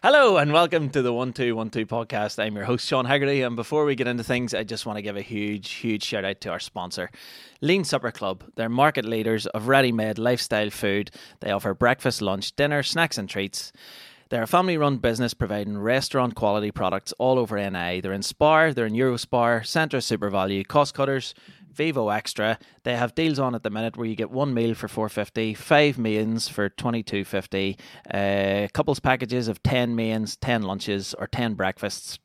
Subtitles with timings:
[0.00, 2.40] Hello and welcome to the One Two One Two podcast.
[2.40, 5.02] I'm your host Sean Haggerty, and before we get into things, I just want to
[5.02, 7.10] give a huge, huge shout out to our sponsor,
[7.60, 8.44] Lean Supper Club.
[8.54, 11.10] They're market leaders of ready-made lifestyle food.
[11.40, 13.72] They offer breakfast, lunch, dinner, snacks, and treats.
[14.28, 18.00] They're a family-run business providing restaurant quality products all over NI.
[18.00, 21.34] They're in Spar, they're in Eurospar, Centra SuperValu, Cost Cutters,
[21.78, 22.58] Vivo Extra.
[22.82, 25.54] They have deals on at the minute where you get one meal for four fifty,
[25.54, 27.78] five mains for twenty two fifty,
[28.12, 32.18] uh, couples packages of ten mains, ten lunches, or ten breakfasts.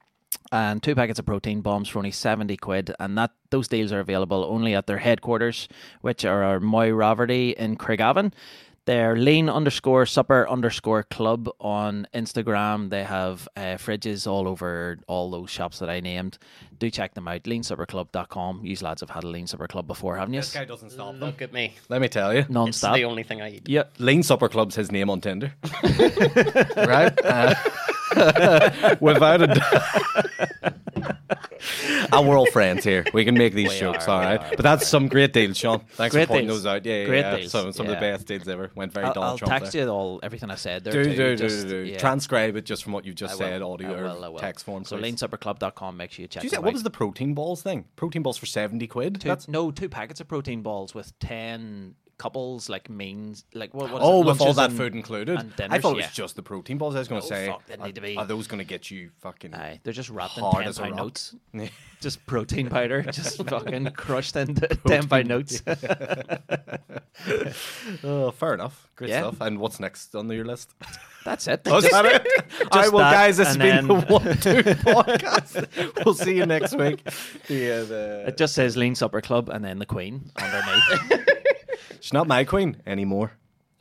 [0.52, 4.00] And two packets of protein bombs for only seventy quid, and that those deals are
[4.00, 5.68] available only at their headquarters,
[6.02, 8.34] which are Moy Raverty in Craigavon.
[8.86, 12.90] They're lean underscore supper underscore club on Instagram.
[12.90, 16.38] They have uh, fridges all over all those shops that I named.
[16.80, 17.44] Do check them out.
[17.44, 18.66] Leansupperclub.com.
[18.66, 20.42] You lads have had a lean supper club before, haven't you?
[20.42, 21.22] This guy doesn't stop them.
[21.22, 21.76] Look at me.
[21.88, 22.46] Let me tell you.
[22.50, 22.96] Non-stop.
[22.96, 23.70] the only thing I eat.
[23.70, 23.84] Yeah.
[24.00, 25.54] Lean Supper Club's his name on Tinder.
[26.76, 27.14] right?
[27.26, 27.56] Uh,
[29.00, 30.74] without a doubt.
[32.12, 33.06] and we're all friends here.
[33.14, 34.42] We can make these We jokes, are, all right?
[34.52, 35.80] But that's some great deals, Sean.
[35.92, 36.64] Thanks Great for pointing deals.
[36.64, 36.86] those out.
[36.86, 37.38] Yeah, yeah, Great yeah.
[37.38, 38.72] deals, Some, some of the best deals ever.
[38.76, 39.84] Went very I'll, Donald I'll Trump text there.
[39.86, 40.94] you all everything I said there.
[40.94, 41.92] Do, too, do, just- do, do.
[41.92, 41.98] yeah.
[41.98, 44.40] Transcribe it just from what you just I said, will, audio I will, I will.
[44.40, 44.84] text form.
[44.86, 45.98] So leansupperclub.com.
[45.98, 46.74] Make sure you check you say, what out.
[46.74, 47.86] was the protein balls thing?
[47.96, 49.22] Protein balls for 70 quid?
[49.22, 53.92] Two, That's, no, two packets of protein balls with ten couples, like means, like what?
[53.92, 54.26] what is oh, it?
[54.28, 55.38] with all that and- food included?
[55.38, 56.12] and I dinners, thought it was yeah.
[56.14, 56.96] just the protein balls.
[56.96, 59.10] I was going to Oh, say, fuck, are, be- are those going to get you
[59.20, 61.36] fucking Aye, they're just wrapped in hard ten pound notes.
[62.02, 65.62] Just protein powder, just fucking crushed into ten pound notes.
[68.04, 68.90] Oh, fair enough.
[68.96, 69.22] Great Yeah.
[69.22, 69.40] stuff.
[69.40, 70.74] And what's next on your list?
[71.24, 71.62] That's it.
[71.68, 72.28] Oh, is Just- that it?
[72.72, 76.04] All right, well, guys, this has been the One Two Podcast.
[76.04, 77.04] we'll see you next week.
[77.48, 78.24] The, uh, the...
[78.28, 81.28] It just says Lean Supper Club and then the Queen underneath.
[82.04, 83.30] She's not my queen anymore.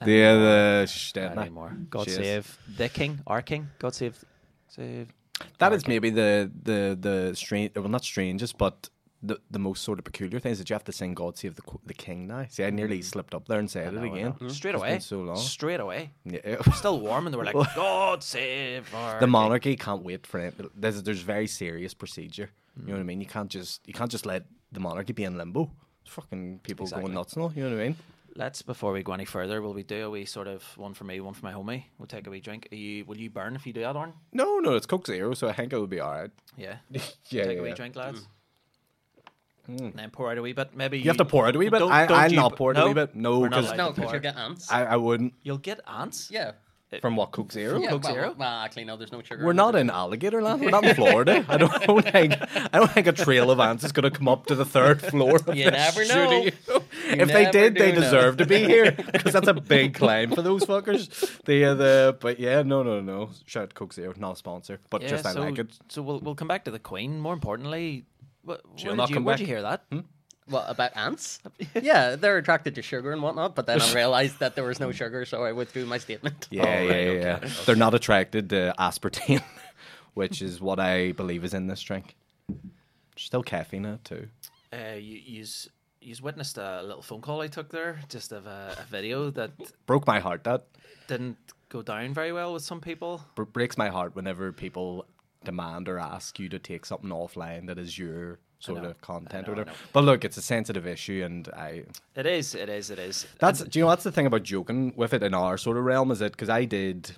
[0.04, 0.86] The, uh, the...
[0.86, 1.42] Shh, dead Not now.
[1.42, 1.76] anymore.
[1.90, 2.16] God She is.
[2.16, 3.62] save the King, our King.
[3.78, 4.14] God save,
[4.68, 5.08] save.
[5.58, 7.70] That is maybe the the the strange.
[7.74, 8.76] Well, not strangest, but
[9.28, 11.54] the the most sort of peculiar thing is that you have to sing "God Save
[11.60, 12.46] the Qu- the King" now.
[12.48, 14.10] See, I nearly slipped up there and said it Mm.
[14.10, 14.32] I again.
[14.50, 14.90] Straight It's away.
[14.92, 15.36] been so long.
[15.36, 16.10] Straight away.
[16.24, 16.62] Yeah.
[16.80, 20.38] Still warm, and they were like, "God save our." the king." monarchy can't wait for
[20.46, 20.54] it.
[20.80, 22.48] There's there's very serious procedure.
[22.76, 22.86] You Mm.
[22.88, 23.20] know what I mean?
[23.20, 24.42] You can't just you can't just let
[24.74, 25.70] the monarchy be in limbo.
[26.12, 27.04] It's fucking people Exactly.
[27.04, 27.50] going nuts now.
[27.54, 27.96] You know what I mean?
[28.36, 31.04] Let's before we go any further, will we do a wee sort of one for
[31.04, 31.84] me, one for my homie?
[31.98, 32.68] We'll take a wee drink.
[32.72, 34.12] Are you, will you burn if you do that, Orn?
[34.32, 36.30] No, no, it's Coke Zero, so I think it would be all right.
[36.56, 36.76] Yeah.
[36.92, 37.74] Yeah, take yeah, a wee yeah.
[37.74, 38.26] drink, lads.
[39.68, 40.74] And then pour out a wee bit.
[40.74, 41.78] Maybe You have to pour it a wee bit.
[41.78, 43.14] Don't- I, don't I'll you not p- pour it a wee bit.
[43.14, 44.14] No, We're because No, to because pour.
[44.16, 44.70] you get ants.
[44.70, 45.34] I, I wouldn't.
[45.42, 46.30] You'll get ants.
[46.30, 46.52] yeah.
[47.00, 47.78] From what Coke Zero?
[47.78, 48.34] yeah Coke well, Zero?
[48.36, 49.44] Well, actually, no, there's no sugar.
[49.44, 50.60] We're in not in alligator land.
[50.60, 51.44] We're not in Florida.
[51.48, 52.34] I don't, think.
[52.41, 55.00] I don't think a trail of ants is going to come up to the third
[55.00, 55.36] floor.
[55.47, 56.26] Of You this never know.
[56.50, 56.84] studio.
[57.22, 58.04] if they did, they do know.
[58.04, 61.08] deserve to be here because that's a big climb for those fuckers.
[61.44, 63.31] The uh, the but yeah, no, no, no.
[63.47, 65.70] Shout out to Coke Zero, not a sponsor, but Yeah, just I so, like it.
[65.88, 67.19] So we'll we'll come back to the Queen.
[67.20, 68.04] More importantly,
[68.47, 69.41] wh- She'll where not did you, come where'd back.
[69.41, 69.84] you hear that?
[70.47, 71.41] What about ants?
[71.80, 74.91] yeah, they're attracted to sugar and whatnot, but then I realized that there was no
[74.92, 76.48] sugar, so I withdrew my statement.
[76.50, 77.36] Yeah, Oh, yeah, right, yeah.
[77.36, 77.50] okay.
[77.64, 79.42] They're not attracted to aspartame,
[80.14, 82.16] which is what I believe is in this drink.
[83.16, 84.28] Still caffeine in it too.
[84.72, 85.69] Uh, you you's
[86.00, 89.52] you's witnessed a little phone call I took there, just of a, a video that
[89.86, 90.44] Broke my heart.
[90.44, 90.64] That
[91.06, 91.36] didn't
[91.69, 93.22] go down very well with some people.
[93.36, 95.06] br- breaks my heart whenever people
[95.44, 99.50] demand or ask you to take something offline that is your sort of content I
[99.50, 99.72] or whatever.
[99.92, 101.84] But look, it's a sensitive issue, and I
[102.14, 103.26] It is, it is, it is.
[103.38, 105.84] that's do you know that's the thing about joking with it in our sort of
[105.84, 107.12] realm is it because I did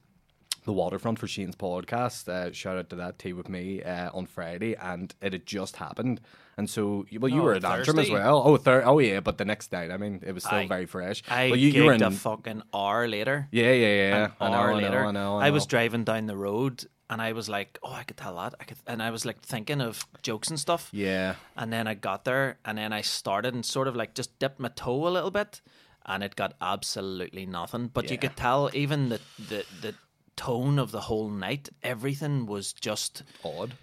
[0.64, 2.26] the waterfront for Shane's podcast.
[2.26, 5.76] Uh, shout out to that tea with me uh, on Friday, and it had just
[5.76, 6.22] happened.
[6.56, 8.40] And so, well, you Oh, were at Antrim as well.
[8.46, 9.90] Oh, thir- oh yeah, but the next night.
[9.90, 11.22] I mean, it was still I- very fresh.
[11.28, 12.02] I but you, you were in.
[12.02, 13.48] a fucking hour later.
[13.50, 14.24] yeah, yeah, yeah.
[14.24, 15.04] an I know, hour I know, later.
[15.04, 18.16] I know, I was driving down the road and I was like, "Oh, I could
[18.16, 20.88] tell that." I could, and I was like thinking of jokes and stuff.
[20.92, 21.34] Yeah.
[21.56, 24.58] And then I got there, and then I started and sort of like just dipped
[24.60, 25.60] my toe a little bit,
[26.04, 27.90] and it got absolutely nothing.
[27.94, 29.94] But you could tell even the the the
[30.36, 33.74] tone of the whole night, everything was just Odd.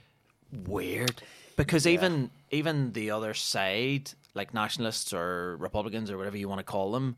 [0.52, 1.22] weird
[1.56, 6.64] because even even the other side like nationalists or republicans or whatever you want to
[6.74, 7.16] call them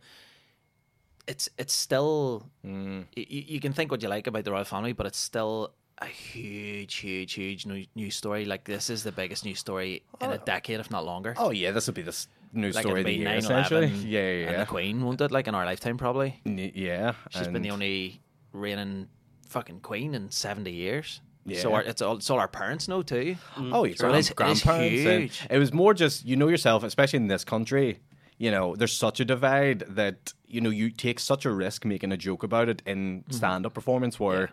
[1.28, 3.06] it's it's still Mm.
[3.18, 3.26] y-
[3.56, 6.96] you can think what you like about the royal family but it's still a huge
[6.96, 10.80] huge huge new, news story like this is the biggest news story in a decade
[10.80, 13.18] if not longer Oh yeah, this will be the s- news like story of it'll
[13.18, 13.88] the year essentially.
[13.88, 14.60] Yeah, yeah, and yeah.
[14.60, 17.14] the queen won't it like in our lifetime probably N- yeah.
[17.30, 19.08] she's been the only reigning
[19.48, 21.60] fucking queen in 70 years Yeah.
[21.62, 24.20] so our, it's all it's all our parents know too Oh, your So it grand-
[24.20, 25.06] is- it is grandparents.
[25.06, 25.48] and huge.
[25.50, 28.00] It was more just you know yourself, especially in this country.
[28.40, 32.12] You know, there's such a divide that you know you take such a risk making
[32.12, 33.32] a joke about it in Mm-hmm.
[33.32, 34.50] stand-up performance where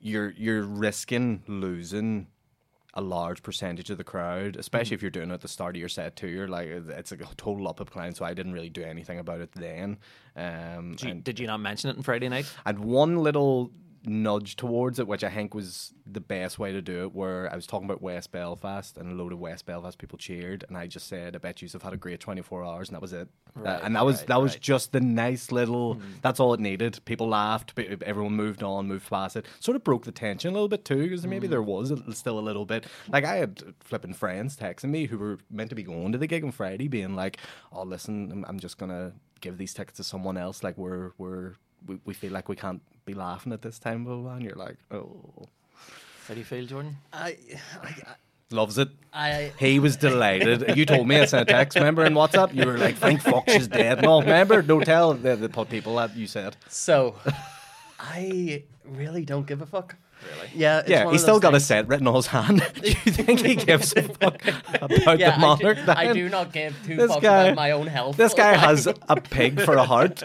[0.00, 2.26] you're you're risking losing
[2.94, 5.80] a large percentage of the crowd, especially if you're doing it at the start of
[5.80, 6.26] your set too.
[6.26, 9.40] You're like it's a total up up climb, so I didn't really do anything about
[9.40, 9.98] it then.
[10.36, 12.52] Um, Did you, and did you not mention it on Friday night?
[12.64, 13.70] I had one little
[14.04, 17.14] nudge towards it, which I think was the best way to do it.
[17.14, 20.64] Where I was talking about West Belfast, and a load of West Belfast people cheered,
[20.68, 23.02] and I just said, "I bet you have had a great 24 hours," and that
[23.02, 23.28] was it.
[23.64, 25.94] Uh, and that was right, that was just the nice little.
[25.94, 26.00] Hmm.
[26.22, 26.98] That's all it needed.
[27.04, 27.78] People laughed.
[27.78, 29.46] Everyone moved on, moved past it.
[29.58, 31.50] Sort of broke the tension a little bit too, because maybe Hmm.
[31.50, 32.86] there was a, still a little bit.
[33.08, 36.26] Like I had flipping friends texting me who were meant to be going to the
[36.26, 37.36] gig on Friday, being like,
[37.72, 40.62] "Oh, listen, I'm, I'm just gonna give these tickets to someone else.
[40.62, 41.54] Like we're we're
[41.86, 42.82] we, we feel like we can't
[43.12, 45.48] be laughing at this time, blah, blah, blah." and you're like, "Oh."
[46.26, 46.96] How do you feel, Jordan?
[47.12, 47.36] I,
[47.82, 48.14] I,
[48.52, 48.88] Loves it.
[49.12, 50.76] I, He was delighted.
[50.76, 52.52] You told me I sent a text, remember, in WhatsApp?
[52.52, 54.02] You were like, Frank Fox is dead.
[54.02, 54.60] No, remember?
[54.60, 56.56] Don't tell the, the people that you said.
[56.68, 57.14] so,
[58.00, 59.94] I really don't give a fuck.
[60.22, 60.50] Really?
[60.54, 60.78] Yeah.
[60.80, 62.58] It's yeah, one he's still those got a set written on his hand.
[62.74, 64.42] Do you think he gives a fuck
[64.82, 65.88] about Yeah, the I do, monarch?
[65.88, 68.16] I do not give two This fucks guy- about my own health.
[68.16, 70.22] This guy Like, has a pig for a heart.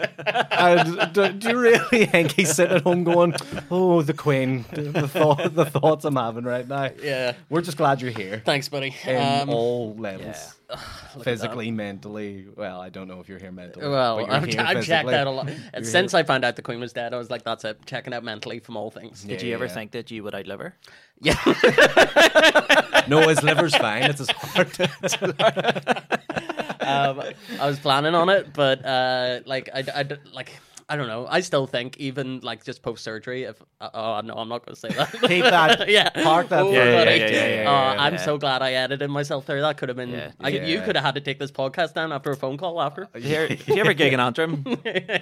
[0.50, 3.34] And do, do you really think he's sitting at home going,
[3.70, 4.64] "Oh, the Queen"?
[4.72, 6.90] The, the, thought, the thoughts I'm having right now.
[7.02, 7.34] Yeah.
[7.48, 8.42] We're just glad you're here.
[8.44, 8.94] Thanks, buddy.
[9.06, 10.26] In Um, all levels,
[10.65, 10.65] at
[11.22, 12.46] physically, mentally.
[12.56, 13.88] Well, I don't know if you're here mentally.
[13.88, 15.14] well, I've, here I've checked physically.
[15.14, 15.48] out a lot.
[15.74, 16.20] You're Since here.
[16.20, 17.84] I found out the Queen was dead, I was like, that's it.
[17.86, 19.22] Checking out mentally from all things.
[19.22, 19.74] Did Yeah, you ever yeah.
[19.74, 20.74] think that you would outlive her?
[21.20, 21.36] Yeah.
[23.08, 24.02] no, his liver's fine.
[24.02, 24.78] It's his heart.
[26.80, 27.22] um,
[27.60, 30.52] I was planning on it, but uh, like I, I d- like
[30.88, 31.26] I don't know.
[31.28, 33.42] I still think even like just post surgery.
[33.42, 35.10] If uh, oh no, I'm not going to say that.
[35.20, 37.18] Keep that- yeah, park that Oh, for- Yeah, buddy.
[37.18, 39.60] yeah, yeah, yeah, Uh, yeah, I'm so glad I edited myself there.
[39.62, 40.10] That could have been.
[40.10, 40.30] Yeah.
[40.40, 43.08] I, You could have had to take this podcast down after a phone call after.
[43.16, 44.62] Here, if you ever gig in Antrim,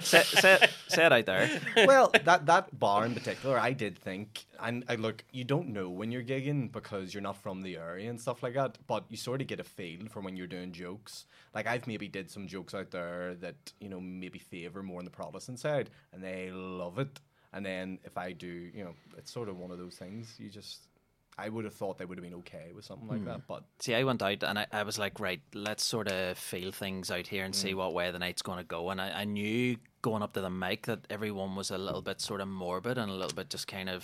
[0.01, 1.49] say, say, say it out there.
[1.87, 5.89] well, that that bar in particular, I did think, and I look, you don't know
[5.89, 9.17] when you're gigging because you're not from the area and stuff like that, but you
[9.17, 11.25] sort of get a feel for when you're doing jokes.
[11.53, 15.05] Like I've maybe did some jokes out there that you know maybe favor more on
[15.05, 17.19] the Protestant side, and they love it.
[17.55, 20.35] And then if I do, you know, it's sort of one of those things.
[20.37, 20.89] You just,
[21.37, 23.27] I would have thought they would have been okay with something like hmm.
[23.27, 26.37] that, but See, I went out and I, I was like, right, let's sort of
[26.37, 27.77] feel things out here and see hmm.
[27.77, 28.89] what way the night's going to go.
[28.89, 29.77] And I, I knew
[30.09, 33.09] going up to the mic that everyone was a little bit sort of morbid and
[33.11, 34.03] a little bit just kind of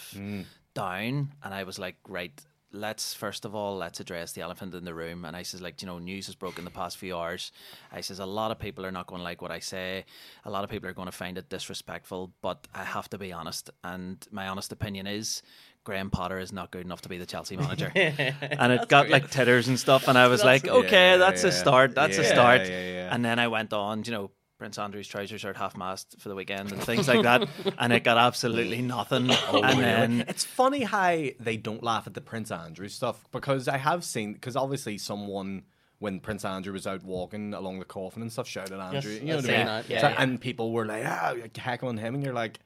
[0.73, 1.29] down.
[1.43, 2.33] And I was like, right,
[2.73, 5.25] let's first of all let's address the elephant in the room.
[5.25, 7.51] And I says, like, you know, news has broken the past few hours.
[7.91, 10.05] I says a lot of people are not going to like what I say.
[10.45, 12.31] A lot of people are going to find it disrespectful.
[12.41, 15.43] But I have to be honest, and my honest opinion is.
[15.83, 19.31] Graham Potter is not good enough to be the Chelsea manager, and it got like
[19.31, 20.07] titters and stuff.
[20.07, 21.95] And I was like, okay, Yeah, that's a start.
[21.95, 22.61] That's a Yeah, start.
[22.69, 23.09] yeah, yeah.
[23.15, 24.29] And then I went on, you know,
[24.61, 27.49] Prince Andrew's trousers are at half mast for the weekend and things like that,
[27.79, 29.31] and it got absolutely nothing.
[29.31, 33.77] and then it's funny how they don't laugh at the Prince Andrew stuff because I
[33.77, 35.63] have seen because obviously someone
[35.97, 39.37] when Prince Andrew was out walking along the coffin and stuff shouted Andrew, you know
[39.37, 39.65] what I mean?
[39.65, 40.15] that, yeah, So- yeah.
[40.21, 42.59] And people were like, ah, like, heckling him, and you're like.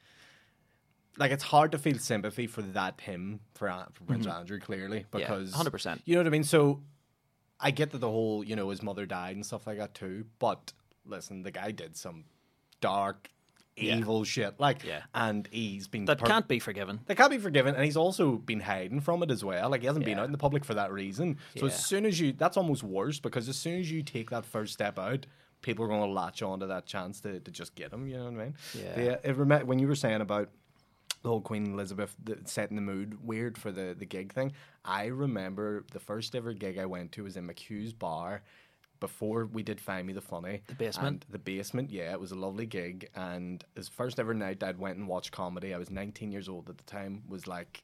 [1.17, 5.19] Like it's hard to feel sympathy for that him for, for Prince Andrew clearly Mm-hmm.
[5.19, 6.01] Yeah, because 100%.
[6.03, 6.43] You know what I mean?
[6.43, 6.81] So
[7.57, 10.25] I get that the whole you know his mother died and stuff like that too.
[10.39, 10.73] But
[11.05, 12.25] listen, the guy did some
[12.81, 13.29] dark,
[13.77, 14.59] evil shit.
[14.59, 15.01] Like, Yeah.
[15.13, 17.01] and he's been that per- can't be forgiven.
[17.07, 19.69] That can't be forgiven, and he's also been hiding from it as well.
[19.69, 21.37] Like he hasn't been out in the public for that reason.
[21.57, 21.71] So Yeah.
[21.71, 24.73] as soon as you, that's almost worse because as soon as you take that first
[24.73, 25.25] step out,
[25.61, 28.07] people are going to latch on to that chance to, to just get him.
[28.07, 28.55] You know what I mean?
[28.77, 28.95] Yeah.
[28.95, 30.49] The, it rem- when you were saying about
[31.23, 35.05] the whole Queen Elizabeth the, setting the mood weird for the the gig thing, I
[35.05, 38.43] remember the first ever gig I went to was in McHugh's bar.
[38.99, 41.25] Before we did Find Me the Funny, The basement?
[41.25, 44.77] and the basement, yeah, it was a lovely gig, and his first ever night I'd
[44.77, 45.73] went and watched comedy.
[45.73, 47.83] I was 19 years old at the time, was like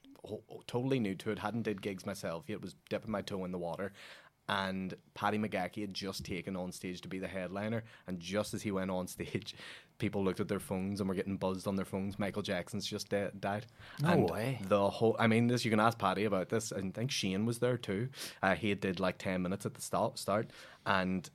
[0.68, 3.58] totally new to it, hadn't did gigs myself yet, was dipping my toe in the
[3.58, 3.92] water.
[4.50, 8.62] And Paddy McGackie had just taken on stage to be the headliner, and just as
[8.62, 9.56] he went on stage,
[9.98, 12.20] people looked at their phones and were getting buzzed on their phones.
[12.20, 13.66] Michael Jackson's just de- died.
[14.02, 14.60] No and way.
[14.68, 16.74] The whole, I mean, this you can ask Paddy about this.
[16.74, 18.10] I think Shane was there too.
[18.42, 20.50] Uh, he did like 10 minutes at the start, start,
[20.86, 21.30] and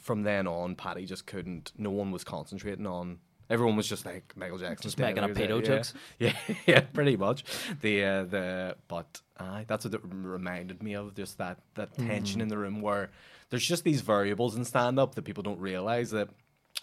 [0.00, 1.72] from then on, Paddy just couldn't.
[1.76, 3.18] No one was concentrating on.
[3.48, 5.94] Everyone was just like Michael Jackson's Just making up pedo yeah, jokes.
[6.18, 6.32] Yeah,
[6.66, 7.44] yeah, pretty much.
[7.80, 11.14] The uh, the but uh, that's what it reminded me of.
[11.14, 13.10] Just that that tension in the room where
[13.50, 16.28] there's just these variables in stand up that people don't realize that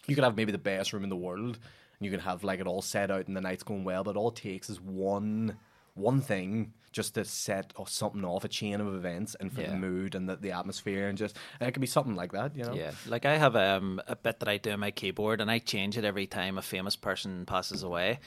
[0.08, 1.58] you could have maybe the best room in the world
[2.00, 4.16] and you can have like it all set out and the night's going well, but
[4.16, 5.58] all it takes is one
[5.96, 9.72] one thing just to set or something off a chain of events and for Yeah.
[9.72, 12.64] the mood and the, the atmosphere and just it could be something like that, you
[12.64, 12.74] know.
[12.74, 15.60] Yeah, like I have um, a bit that I do on my keyboard, and I
[15.60, 18.20] change it every time a famous person passes away.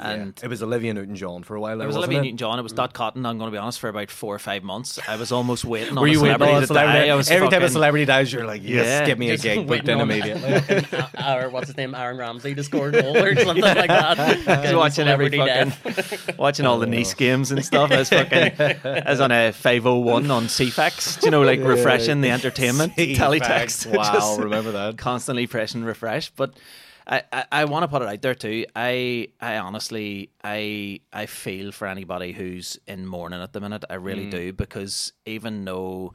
[0.00, 1.74] And it was Olivia Newton-John for a while.
[1.74, 2.22] it There, was wasn't Olivia it?
[2.34, 2.60] Newton-John.
[2.60, 3.26] It was Dot Cotton.
[3.26, 5.96] I'm going to be honest, for about four or five months, I was almost waiting
[5.96, 6.98] Were a you waiting celebrity on a to celebrity?
[7.08, 7.12] die.
[7.12, 9.06] I was Every time a celebrity dies, you're like, yes, Yeah.
[9.06, 10.86] give me a gig booked waiting in immediately.
[11.26, 14.16] or what's his name, Aaron Ramsey, to score a goal or something like that.
[14.62, 17.90] Just watching every Celebrity fucking, watching all the Nice games and stuff.
[17.90, 18.52] I was fucking,
[19.06, 23.86] I was on a 501 on Ceefax, you know, like refreshing the entertainment teletext.
[23.92, 24.98] Wow, Just remember that?
[24.98, 26.30] constantly press and refresh.
[26.30, 26.56] But
[27.06, 28.66] I, I, I want to put it out there too.
[28.76, 33.84] I, I honestly, I, I feel for anybody who's in mourning at the minute.
[33.88, 34.30] I really Mm.
[34.30, 36.12] do because even though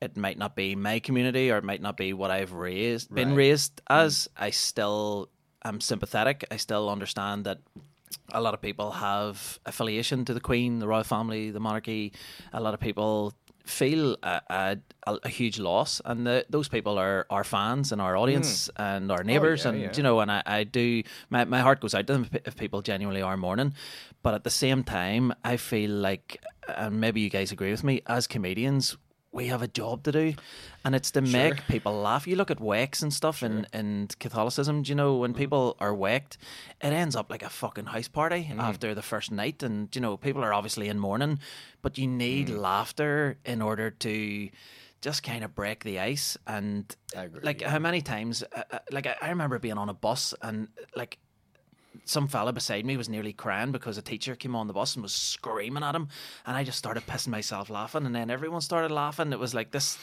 [0.00, 3.30] it might not be my community or it might not be what I've raised, been
[3.30, 3.36] Right.
[3.38, 5.30] raised as, I still
[5.64, 6.44] am sympathetic.
[6.50, 7.60] I still understand that
[8.32, 12.12] a lot of people have affiliation to the Queen, the royal family, the monarchy.
[12.52, 14.40] A lot of people feel a,
[15.06, 18.22] a, a huge loss, and the, those people are our fans and our hmm.
[18.22, 19.92] audience and our neighbours, oh, yeah, and yeah.
[19.96, 22.82] you know, and I, I do my my heart goes out to them if people
[22.82, 23.74] genuinely are mourning,
[24.22, 28.02] but at the same time, I feel like, and maybe you guys agree with me,
[28.06, 28.96] as comedians.
[29.36, 30.34] We have a job to do,
[30.82, 32.26] and it's to make people laugh.
[32.26, 35.94] You look at wakes and stuff in, in Catholicism, do you know, when people are
[35.94, 36.38] waked,
[36.80, 39.62] it ends up like a fucking house party after the first night.
[39.62, 41.38] And, you know, people are obviously in mourning,
[41.82, 44.48] but you need laughter in order to
[45.02, 46.38] just kind of break the ice.
[46.46, 49.94] And, agree, like, how many times, uh, uh, like, I, I remember being on a
[49.94, 51.18] bus and, like,
[52.04, 55.02] some fella beside me was nearly crying because a teacher came on the bus and
[55.02, 56.08] was screaming at him,
[56.46, 59.32] and I just started pissing myself laughing, and then everyone started laughing.
[59.32, 59.98] It was like this.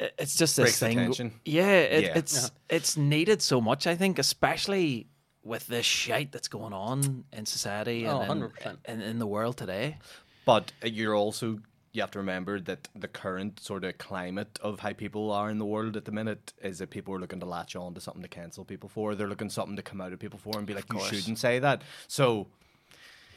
[0.00, 0.96] It's just this Breaks thing.
[0.98, 1.32] tension.
[1.44, 2.18] Yeah, it, Yeah.
[2.18, 3.86] it's it's needed so much.
[3.86, 5.06] I think, especially
[5.44, 8.76] with this shite that's going on in society Oh, and in, 100%.
[8.88, 9.98] in, in the world today.
[10.46, 11.58] But you're also
[11.94, 15.58] you have to remember that the current sort of climate of how people are in
[15.58, 18.22] the world at the minute is that people are looking to latch on to something
[18.22, 19.14] to cancel people for.
[19.14, 21.60] They're looking something to come out of people for and be like, you shouldn't say
[21.60, 21.82] that.
[22.08, 22.48] So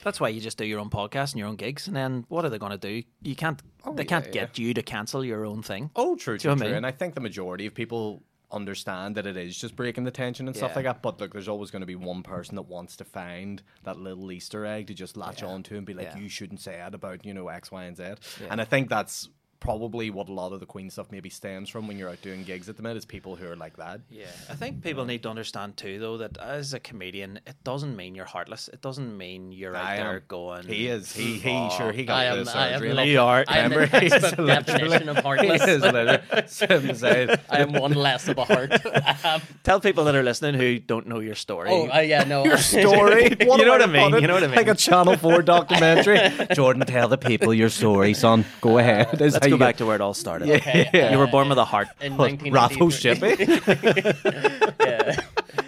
[0.04, 2.46] That's why you just do your own podcast and your own gigs, and then what
[2.46, 3.04] are they going to do?
[3.22, 3.62] You can't.
[3.86, 4.32] Oh, they Oh, yeah, can't yeah.
[4.32, 5.90] get you to cancel your own thing.
[5.96, 6.68] Oh, true, Do you know true, I true.
[6.70, 6.78] mean?
[6.78, 10.48] And I think the majority of people understand that it is just breaking the tension
[10.48, 11.02] and stuff like that.
[11.02, 14.32] But look, there's always going to be one person that wants to find that little
[14.32, 15.50] Easter egg to just latch Yeah.
[15.50, 16.18] on to and be like, Yeah.
[16.20, 18.14] you shouldn't say that about, you know, X, Y, and Z.
[18.50, 19.28] And I think that's
[19.60, 22.44] probably what a lot of the Queen stuff maybe stems from when you're out doing
[22.44, 24.02] gigs at the minute is people who are like that.
[24.10, 27.96] Yeah, I think people need to understand too, though, that as a comedian, it doesn't
[27.96, 28.68] mean you're heartless.
[28.72, 30.22] It doesn't mean you're out I there am.
[30.28, 30.68] going.
[30.68, 31.14] He is.
[31.16, 32.94] He, he "Oh, sure, he got I the am, I am, surgery.
[32.94, 34.00] like, You are- I am the Remember?
[34.02, 35.62] He's textbook literally- definition of He heartless.
[35.68, 38.72] is literally I am one less of a heart.
[39.64, 41.70] Tell people that are listening who don't know your story.
[41.72, 42.46] oh, uh, yeah, no.
[42.46, 43.36] your story.
[43.40, 44.56] You know what I mean, you know what I mean.
[44.56, 46.20] Like a Channel 4 documentary.
[46.54, 48.46] Jordan, tell the people your story, son.
[48.62, 49.22] Go ahead.
[49.22, 50.50] Is Let's how go you back get- to where it all started.
[50.50, 54.74] Okay, You were born with a heart in Rathos 1993.
[54.80, 55.20] yeah.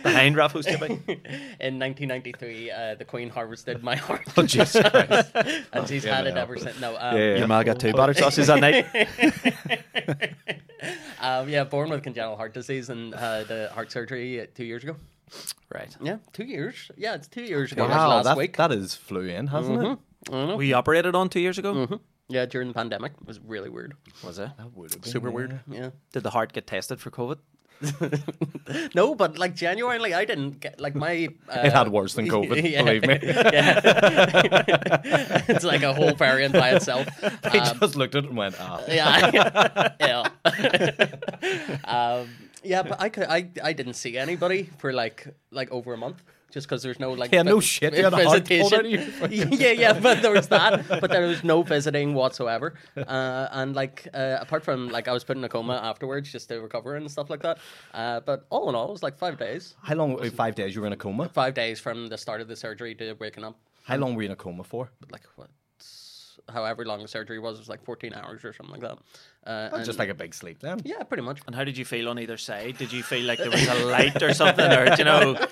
[0.04, 1.04] behind Raffles Shipping.
[1.60, 4.22] In 1993, uh, the Queen harvested my heart.
[4.38, 5.32] Oh, Jesus Christ.
[5.74, 6.80] and she's had it ever since.
[6.80, 7.38] No, um, Yeah, yeah.
[7.40, 8.86] Your ma got two butter sauces that night.
[11.22, 14.84] um, yeah, born with congenital heart disease and uh, the heart surgery uh, two years
[14.84, 14.96] ago.
[15.74, 15.96] Right.
[16.02, 16.90] Yeah, two years.
[16.98, 17.88] Yeah, it's two years ago.
[17.88, 18.58] Wow, last that, week.
[18.58, 20.00] that is flew in, hasn't
[20.32, 20.58] it?
[20.58, 21.74] We operated on two years ago.
[21.74, 21.96] Mm-hmm.
[22.30, 23.14] Yeah, during the pandemic.
[23.20, 23.94] It was really weird.
[24.24, 24.50] Was it?
[24.58, 25.34] That would have been Super yeah.
[25.34, 25.60] weird.
[25.70, 25.90] Yeah.
[26.14, 27.38] Did the heart get tested for COVID?
[28.94, 31.30] no, but like genuinely, I didn't get like my.
[31.48, 32.84] Uh, It had worse than COVID, Yeah.
[32.84, 33.20] believe me.
[33.24, 33.80] Yeah.
[35.48, 37.08] it's like a whole variant by itself.
[37.24, 38.82] I Um, just looked at it and went, ah.
[38.88, 40.28] yeah, yeah.
[41.86, 42.30] um,
[42.64, 46.22] yeah, but I could, I, I didn't see anybody for like, like over a month,
[46.52, 47.32] just because there's no like.
[47.32, 49.00] Yeah, no shit, you had a heart pulled out of you.
[49.30, 54.08] yeah, yeah, but there was that, but there was no visiting whatsoever, uh, and like
[54.14, 57.10] uh, apart from like I was put in a coma afterwards just to recover and
[57.10, 57.60] stuff like that.
[57.94, 60.76] Uh, but all in all, it was like five days, How long, uh, five days
[60.76, 61.30] you were in a coma?
[61.30, 63.58] five days from the start of the surgery to waking up.
[63.84, 64.90] How long were you in a coma for?
[65.12, 65.50] Like what?
[66.48, 68.98] However long the surgery was, it was like 14 hours or something like that.
[69.46, 70.80] Uh, Oh, and- just like a big sleep then.
[70.84, 71.40] yeah, pretty much.
[71.48, 72.78] And how did you feel on either side?
[72.78, 75.48] Did you feel like there was a light or something, or do you know?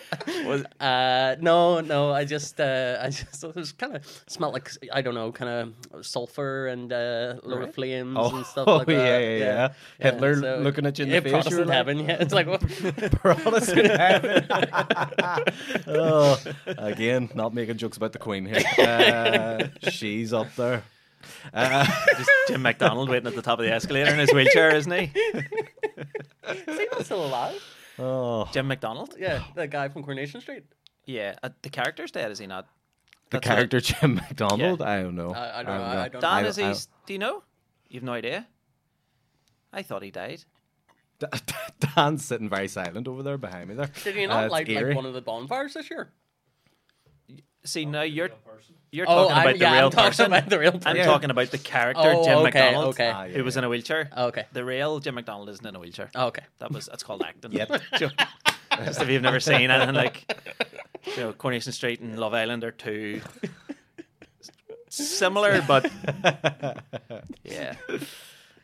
[0.45, 2.11] Was, Uh, no, no.
[2.11, 5.73] I just, uh, I just, it was kind of smelled like I don't know, kind
[5.93, 9.21] of sulfur and uh, lower flames Oh, and stuff like yeah, that.
[9.21, 9.45] yeah, yeah.
[9.99, 10.11] yeah.
[10.11, 11.99] Hitler looking at you in the yeah, face, you were Protestant like- heaven.
[11.99, 12.61] Yeah, it's like what?
[13.21, 14.47] Protestant heaven.
[15.87, 16.37] oh,
[16.77, 18.63] again, not making jokes about the Queen here.
[18.77, 20.76] Uh, she's up there.
[21.53, 21.85] Uh,
[22.17, 25.11] just Jim McDonald waiting at the top of the escalator in his wheelchair, isn't he?
[26.47, 27.61] Is he not still alive?
[27.99, 29.15] oh, Jim McDonald?
[29.19, 30.63] Yeah, the guy from Coronation Street.
[31.05, 31.35] Yeah.
[31.43, 32.67] Uh, the character's dead, is he not?
[33.29, 34.81] The That's what- character Jim McDonald.
[34.81, 35.31] I don't know.
[35.31, 35.83] I- I don't know.
[35.83, 36.63] I don't Dan, I- is he?
[36.63, 36.73] I-
[37.05, 37.43] Do you know?
[37.89, 38.47] You've no idea.
[39.73, 40.43] I thought he died.
[41.95, 43.75] Dan's sitting very silent over there behind me.
[43.75, 43.89] There.
[44.03, 44.95] Did you Uh, not it's like, like eerie.
[44.95, 46.11] one of the bonfires this year?
[47.65, 48.29] See now you're
[48.91, 50.25] you're Oh, talking I'm- about the yeah, real I'm person.
[50.27, 53.11] about the real I'm talking about the character Oh, Jim okay, McDonald, okay.
[53.13, 53.59] Ah, yeah, who was yeah.
[53.59, 54.09] in a wheelchair.
[54.15, 54.45] Okay.
[54.53, 56.09] The real Jim McDonald isn't in a wheelchair.
[56.15, 56.43] Oh, okay.
[56.59, 57.51] That was that's called acting.
[57.51, 57.81] Yep.
[58.85, 60.25] Just if you've never seen anything like
[61.05, 63.21] you know Coronation Street and Love Island are two
[64.89, 65.91] similar, but
[67.43, 67.75] yeah.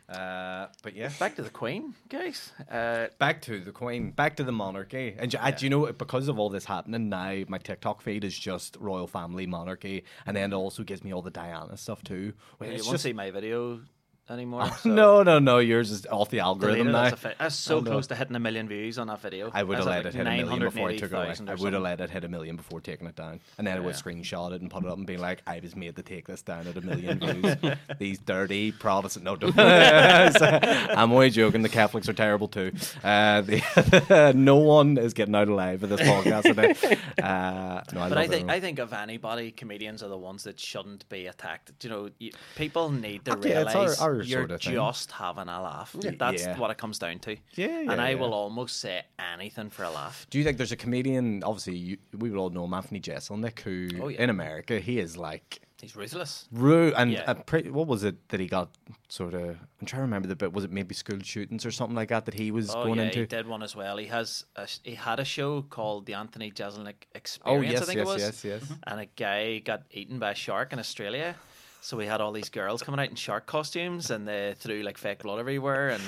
[0.10, 2.51] Uh, but yeah, Back to the Queen, guys.
[2.69, 5.15] Uh, back to the Queen, back to the monarchy.
[5.17, 8.24] And do, uh, do you know because of all this happening now, my TikTok feed
[8.24, 12.03] is just royal family monarchy, and then it also gives me all the Diana stuff
[12.03, 12.33] too.
[12.60, 13.81] Well, you it's won't see my video
[14.30, 14.70] anymore.
[14.82, 15.60] so no, no, no.
[15.60, 16.92] Yours is off the algorithm it.
[16.92, 17.01] now.
[17.03, 17.92] That's, a fa- that's so know.
[17.92, 19.51] close to hitting a million views on that video.
[19.53, 21.36] I would have let at it hit a million before I took it away.
[21.48, 23.80] I would have let it hit a million before taking it down, and then I
[23.80, 24.01] would Yeah.
[24.01, 26.42] screenshot it and put it up and be like, "I was made to take this
[26.42, 27.56] down at a million views."
[28.00, 29.25] These dirty Protestant.
[29.25, 29.53] No, don't.
[29.60, 31.62] I'm only joking.
[31.62, 32.72] The Catholics are terrible too.
[33.03, 36.98] Uh, the, no one is getting out alive with this podcast today.
[37.22, 38.50] Uh, no, I But I think.
[38.50, 41.72] I think of anybody, comedians are the ones that shouldn't be attacked.
[41.84, 44.74] You know, you, people need to Okay, it's our- realize our you're sort of thing.
[44.74, 45.96] just having a laugh.
[46.00, 46.58] That's Yeah.
[46.58, 47.36] what it comes down to.
[47.55, 48.15] Yeah, yeah, and I yeah.
[48.15, 49.03] will almost say
[49.34, 50.27] anything for a laugh.
[50.29, 51.43] Do you think there's a comedian?
[51.43, 54.22] Obviously, you, we would all know him, Anthony Jeselnik, who Oh, yeah.
[54.24, 56.48] in America he is like He's ruthless.
[56.50, 57.24] Ru- and Yeah.
[57.27, 58.70] uh, pre- what was it that he got
[59.10, 59.50] sort of?
[59.50, 60.53] I'm trying to remember the bit.
[60.53, 63.05] Was it maybe school shootings or something like that that he was Oh going yeah,
[63.08, 63.20] into?
[63.20, 63.98] he did one as well.
[63.98, 67.72] He has a, sh- he had a show called the Anthony Jeselnik Oh Experience.
[67.74, 68.22] yes, I think yes, it was.
[68.22, 68.74] yes, yes.
[68.88, 71.36] and a guy got eaten by a shark in Australia.
[71.83, 74.97] So we had all these girls coming out in shark costumes, and they threw like
[74.97, 76.03] fake blood everywhere, and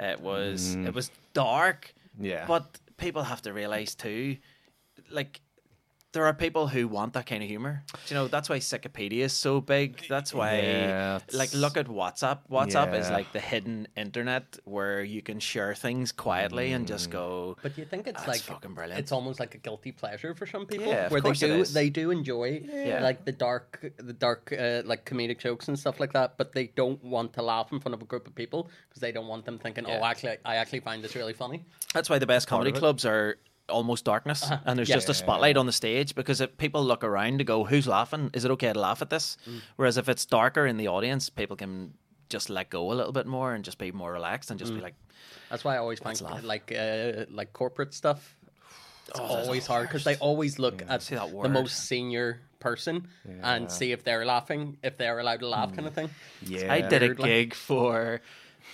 [0.00, 1.94] it was it was dark.
[2.20, 2.26] Mm.
[2.26, 2.44] Yeah.
[2.46, 4.36] But people have to realize too,
[5.10, 5.40] like.
[6.16, 7.82] There are people who want that kind of humor.
[8.06, 10.02] Do you know that's why Wikipedia is so big.
[10.08, 12.38] That's why, Yeah, like, look at WhatsApp.
[12.50, 16.88] WhatsApp is like the hidden internet where you can share things quietly and Mm.
[16.94, 17.58] just go.
[17.62, 18.98] But you think it's like fucking brilliant.
[18.98, 21.74] It's almost like a guilty pleasure for some people, Yeah, of where they do is.
[21.74, 23.02] they do enjoy Yeah.
[23.02, 26.68] like the dark the dark uh, like comedic jokes and stuff like that, but they
[26.80, 29.44] don't want to laugh in front of a group of people because they don't want
[29.44, 29.98] them thinking, Yeah.
[30.00, 33.36] "Oh, actually, I actually find this really funny." That's why the best comedy clubs are
[33.68, 34.58] almost darkness, uh-huh.
[34.64, 34.96] and there's Yeah.
[34.96, 38.30] just a spotlight on the stage because if people look around to go, "Who's laughing?
[38.32, 39.60] Is it okay to laugh at this?" Mm.
[39.76, 41.94] Whereas if it's darker in the audience, people can
[42.28, 44.80] just let go a little bit more and just be more relaxed and just be
[44.80, 44.84] mm.
[44.84, 44.94] like,
[45.50, 46.42] That's why I always find laugh.
[46.42, 48.36] like uh, like corporate stuff.
[49.08, 53.06] It's oh, always hard because they always look at the most senior person
[53.42, 55.96] and see if they're laughing, if they're allowed to laugh, kind of mm.
[55.96, 56.10] thing.
[56.42, 58.20] Yeah, I did a gig for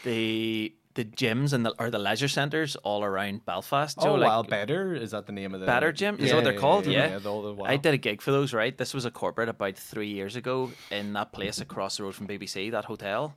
[0.04, 3.96] the the gyms and the or the leisure centres all around Belfast.
[4.00, 6.16] Oh, like, well, better is that the name of the Better Gym?
[6.16, 6.86] Is that that what they're called?
[6.86, 7.18] Yeah, Yeah.
[7.18, 7.66] the old- wow.
[7.66, 8.76] I did a gig for those, right?
[8.76, 12.26] This was a corporate about three years ago in that place across the road from
[12.26, 13.36] BBC, that hotel.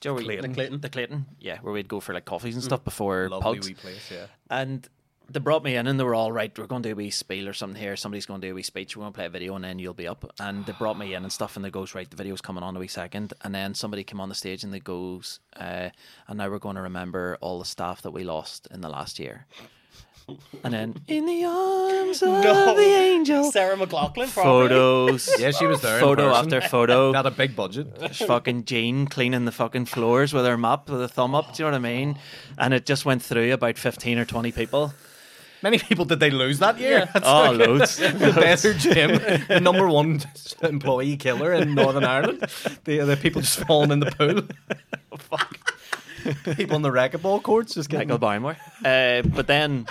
[0.00, 0.50] Joe, Clayton.
[0.50, 0.80] The Clayton.
[0.80, 2.66] The Clayton, yeah, where we'd go for like coffees and mm.
[2.66, 4.10] stuff before lovely wee place.
[4.10, 4.26] Yeah.
[4.50, 4.86] And
[5.28, 6.56] they brought me in and they were all right.
[6.56, 7.96] We're going to do a wee spiel or something here.
[7.96, 8.96] Somebody's going to do a wee speech.
[8.96, 10.24] We're going to play a video and then you'll be up.
[10.38, 11.56] And they brought me in and stuff.
[11.56, 12.08] And they goes right.
[12.08, 13.34] The video's coming on a wee second.
[13.42, 15.90] And then somebody came on the stage and they goes, uh,
[16.28, 19.18] and now we're going to remember all the staff that we lost in the last
[19.18, 19.46] year.
[20.64, 24.68] And then in the arms of the angel, Sarah McLachlan, probably.
[24.68, 25.30] photos.
[25.38, 26.00] Yeah, she was there.
[26.00, 26.52] Photo person.
[26.54, 27.12] after photo.
[27.20, 28.16] Not a big budget.
[28.16, 31.54] fucking Jean cleaning the fucking floors with her mop with a thumb up.
[31.54, 32.18] Do you know what I mean?
[32.58, 34.94] And it just went through about fifteen or twenty people.
[35.62, 37.08] Many people did they lose that year?
[37.12, 37.96] That's Oh, like loads.
[37.96, 39.12] the better gym,
[39.48, 40.20] the number one
[40.62, 42.40] employee killer in Northern Ireland.
[42.84, 44.42] The the people just falling in the pool.
[45.18, 45.74] Fuck.
[46.56, 48.08] People on the racquetball courts just getting.
[48.08, 48.56] Michael Barrymore.
[48.84, 49.86] Uh, but then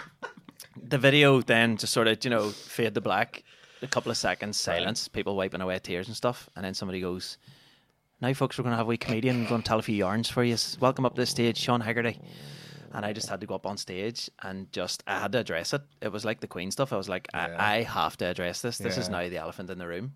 [0.87, 3.43] the video then just sort of you know fade to black.
[3.81, 7.37] A couple of seconds silence, people wiping away tears and stuff, and then somebody goes.
[8.21, 10.29] Now, folks, we're going to have a wee comedian going to tell a few yarns
[10.29, 10.55] for you.
[10.79, 12.17] Welcome up to the stage, Sean Haggerty.
[12.95, 15.73] And I just had to go up on stage and just, I had to address
[15.73, 15.81] it.
[16.01, 16.93] It was like the Queen stuff.
[16.93, 17.55] I was like, I, Yeah.
[17.59, 18.77] I have to address this.
[18.77, 20.13] This is now the elephant in the room.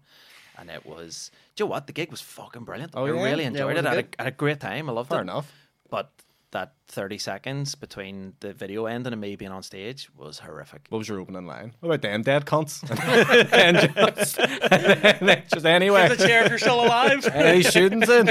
[0.58, 1.88] And it was, do you know what?
[1.88, 2.94] The gig was fucking brilliant.
[2.96, 3.24] Oh, I yeah?
[3.24, 3.80] really enjoyed it.
[3.80, 4.90] it I had, a, I had a great time.
[4.90, 5.20] I loved Fair it.
[5.20, 5.52] Fair enough.
[5.90, 6.10] But
[6.52, 10.88] that 30 seconds between the video ending and me being on stage was horrific.
[10.90, 11.74] What was your opening line?
[11.80, 12.82] What about them dead cunts?
[13.54, 13.78] and
[14.16, 16.16] just, and then just anyway.
[16.16, 17.26] chair if you're still alive.
[17.28, 18.30] Any shootings in?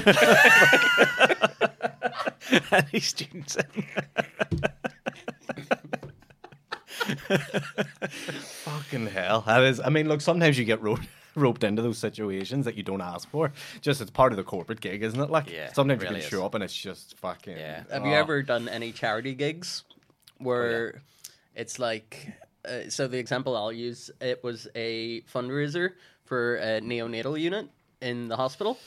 [2.72, 3.84] Any students in.
[8.08, 9.42] Fucking hell.
[9.46, 9.80] That is.
[9.80, 10.20] I mean, look.
[10.20, 11.06] Sometimes you get roped
[11.38, 13.52] roped into those situations that you don't ask for.
[13.80, 15.30] Just it's part of the corporate gig, isn't it?
[15.30, 16.30] Like Yeah, sometimes it you really can is.
[16.30, 17.56] show up and it's just fucking.
[17.56, 17.84] Yeah.
[17.90, 18.16] Have you oh.
[18.16, 19.84] ever done any charity gigs
[20.38, 21.02] where
[21.54, 22.32] it's like
[22.64, 25.92] uh, so the example I'll use it was a fundraiser
[26.24, 27.68] for a neonatal unit
[28.00, 28.78] in the hospital.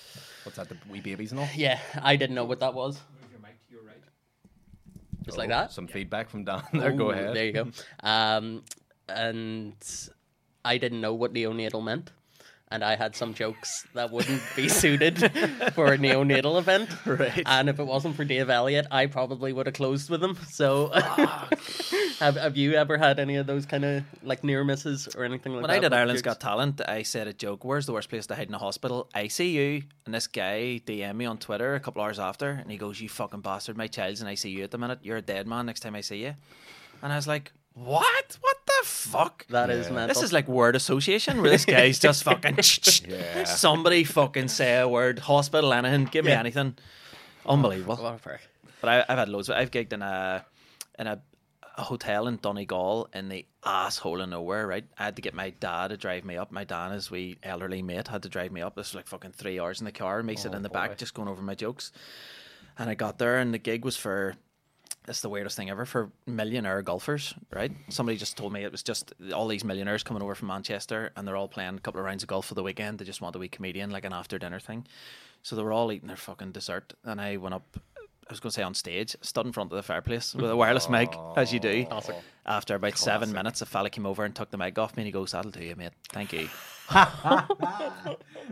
[0.43, 0.69] What's that?
[0.69, 1.49] The wee babies and all.
[1.55, 2.99] Yeah, I didn't know what that was.
[5.23, 5.71] Just like Oh, that.
[5.71, 6.91] Some feedback from down there.
[6.91, 7.35] Go ahead.
[7.35, 7.71] There you go.
[8.01, 8.63] Um,
[9.07, 9.75] and
[10.65, 12.11] I didn't know what neonatal meant.
[12.71, 15.19] And I had some jokes that wouldn't be suited
[15.73, 16.89] for a neonatal event.
[17.05, 17.43] Right.
[17.45, 20.37] And if it wasn't for Dave Elliott, I probably would have closed with him.
[20.49, 20.87] So,
[22.19, 25.51] have, have you ever had any of those kind of like near misses or anything
[25.53, 25.75] like When that?
[25.75, 26.37] When I did Ireland's jokes?
[26.37, 27.65] Got Talent, I said a joke.
[27.65, 29.09] Where's the worst place to hide in a hospital?
[29.13, 29.83] ICU.
[30.05, 33.09] And this guy DM me on Twitter a couple hours after, and he goes, "You
[33.09, 33.77] fucking bastard!
[33.77, 34.99] My child's in ICU at the minute.
[35.03, 35.65] You're a dead man.
[35.65, 36.35] Next time I see you."
[37.03, 38.37] And I was like, "What?
[38.41, 39.93] What the fuck?" That is Yeah.
[39.93, 40.07] mental.
[40.13, 42.57] This is like word association where this guy's just fucking.
[43.07, 43.43] Yeah.
[43.45, 45.19] Somebody fucking say a word.
[45.19, 46.05] Hospital, anything.
[46.05, 46.39] Give me Yeah.
[46.39, 46.77] anything.
[47.45, 47.97] Unbelievable.
[47.99, 48.41] Oh, what a prick.
[48.81, 49.49] But I, I've had loads.
[49.49, 50.45] Of, I've gigged in a
[50.99, 51.21] in a,
[51.77, 54.67] a hotel in Donegal in the asshole of nowhere.
[54.67, 56.51] Right, I had to get my dad to drive me up.
[56.51, 58.75] My dad, his wee elderly mate, had to drive me up.
[58.75, 60.21] This was like fucking three hours in the car.
[60.23, 60.73] Me sitting oh, in the boy.
[60.73, 61.91] back, just going over my jokes.
[62.77, 64.35] And I got there, and the gig was for.
[65.11, 67.69] It's the weirdest thing ever for millionaire golfers, right?
[67.89, 71.27] Somebody just told me it was just all these millionaires coming over from Manchester and
[71.27, 72.97] they're all playing a couple of rounds of golf for the weekend.
[72.97, 74.87] They just want a wee comedian, like an after dinner thing.
[75.43, 76.93] So they were all eating their fucking dessert.
[77.03, 79.75] And I went up, I was going to say on stage, stood in front of
[79.75, 81.85] the fireplace with a wireless mic, as you do.
[81.87, 82.15] Classic.
[82.45, 85.07] After about seven minutes, a fella came over and took the mic off me and
[85.07, 85.91] he goes, That'll do you, mate.
[86.13, 86.47] Thank you.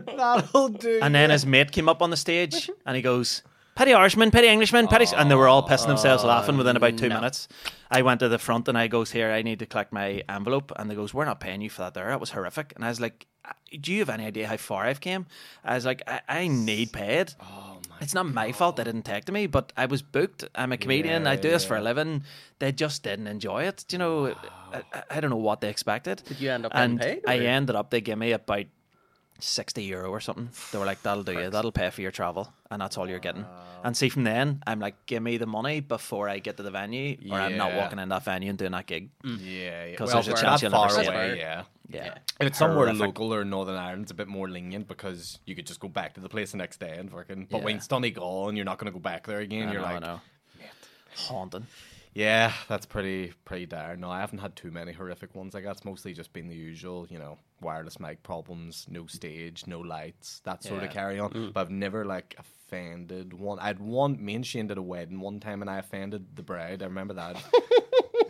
[0.06, 0.98] That'll do.
[1.00, 3.42] And then his mate came up on the stage and he goes,
[3.80, 5.06] Petty Irishman, petty Englishman, petty.
[5.16, 7.14] And they were all pissing themselves laughing within about two uh, no.
[7.14, 7.48] minutes.
[7.90, 10.70] I went to the front and I goes, Here, I need to collect my envelope.
[10.76, 12.08] And they goes, We're not paying you for that there.
[12.08, 12.74] That was horrific.
[12.76, 15.24] And I was like, uh, Do you have any idea how far I've came?
[15.64, 17.32] I was like, I, I need paid.
[17.40, 17.96] oh my.
[18.02, 20.44] It's not my fault they didn't take to me, but I was booked.
[20.54, 21.26] I'm a comedian.
[21.26, 22.24] I do this for a living.
[22.58, 23.86] They just didn't enjoy it.
[23.88, 24.26] Do You know,
[24.74, 26.22] I, I- I don't know what they expected.
[26.26, 27.88] Did you end up getting and paid, I ended up.
[27.88, 28.66] They gave me about
[29.42, 30.50] sixty euro or something.
[30.72, 31.50] They were like, "That'll do you.
[31.50, 33.44] That'll pay for your travel, and that's all you're getting."
[33.82, 36.70] And see, from then, I'm like, "Give me the money before I get to the
[36.70, 37.78] venue, or I'm not Yeah.
[37.82, 39.38] walking in that venue and doing that gig." Mm.
[39.40, 39.96] Yeah, yeah.
[39.96, 41.14] 'Cause Well, there's a that chance you'll far never see it.
[41.14, 41.64] away, yeah.
[41.92, 43.00] Yeah, If it's somewhere Horrific.
[43.00, 46.14] local or Northern Ireland, it's a bit more lenient because you could just go back
[46.14, 47.46] to the place the next day and fucking.
[47.50, 47.64] But Yeah.
[47.64, 49.86] when it's Donegal and you're not going to go back there again, I you're know,
[49.88, 50.20] I like, know.
[51.16, 51.66] haunting.
[52.12, 53.96] Yeah, that's pretty pretty dire.
[53.96, 55.54] No, I haven't had too many horrific ones.
[55.54, 59.80] Like that's mostly just been the usual, you know, wireless mic problems, no stage, no
[59.80, 61.52] lights, that sort of carry on.
[61.54, 63.58] But I've never like offended one.
[63.60, 64.22] I had one.
[64.24, 66.82] Me and Shane did a wedding one time, and I offended the bride.
[66.82, 67.36] I remember that.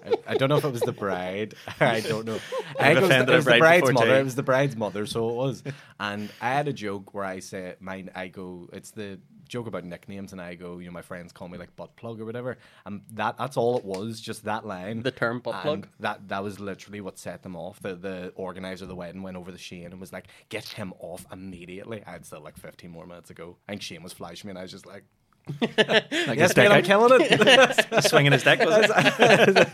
[0.07, 1.55] I, I don't know if it was the bride.
[1.81, 2.38] I don't know.
[2.79, 4.21] I think it was, the, offended it was the bride's mother.
[4.21, 5.62] It was the bride's mother, so it was.
[5.99, 9.19] And I had a joke where I say, "Mine." I go, "It's the
[9.50, 12.20] joke about nicknames," and I go, "You know, my friends call me like butt plug
[12.20, 15.02] or whatever." And that that's all it was, just that line.
[15.02, 15.88] The term butt And plug?
[16.00, 17.80] That that was literally what set them off.
[17.80, 20.94] The the organizer of the wedding went over to Shane and was like, "Get him
[20.98, 23.56] off immediately." I had still like 15 more minutes ago.
[23.68, 25.04] I think Shane was flashing me, and I was just like.
[25.60, 28.04] Like Yes, his man, dick I'm killing it.
[28.08, 28.60] swinging his dick.
[28.60, 29.66] Was it?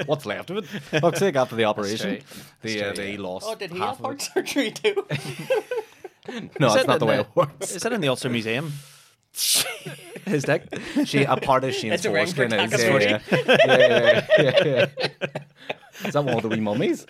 [0.06, 0.66] What's left of it?
[0.66, 2.20] Fuck's sake, after the operation,
[2.62, 3.20] the uh, they yeah.
[3.20, 3.46] lost.
[3.48, 5.06] Oh, did he half have heart surgery too?
[6.58, 7.74] No, Is that's not the way it works.
[7.74, 8.72] Is that in the Ulster Museum?
[10.26, 10.62] his dick.
[11.04, 12.84] She a part of Shane's It's a ring for foreskin is
[13.30, 14.86] yeah, yeah, yeah.
[16.04, 17.06] Is that one of the wee mummies?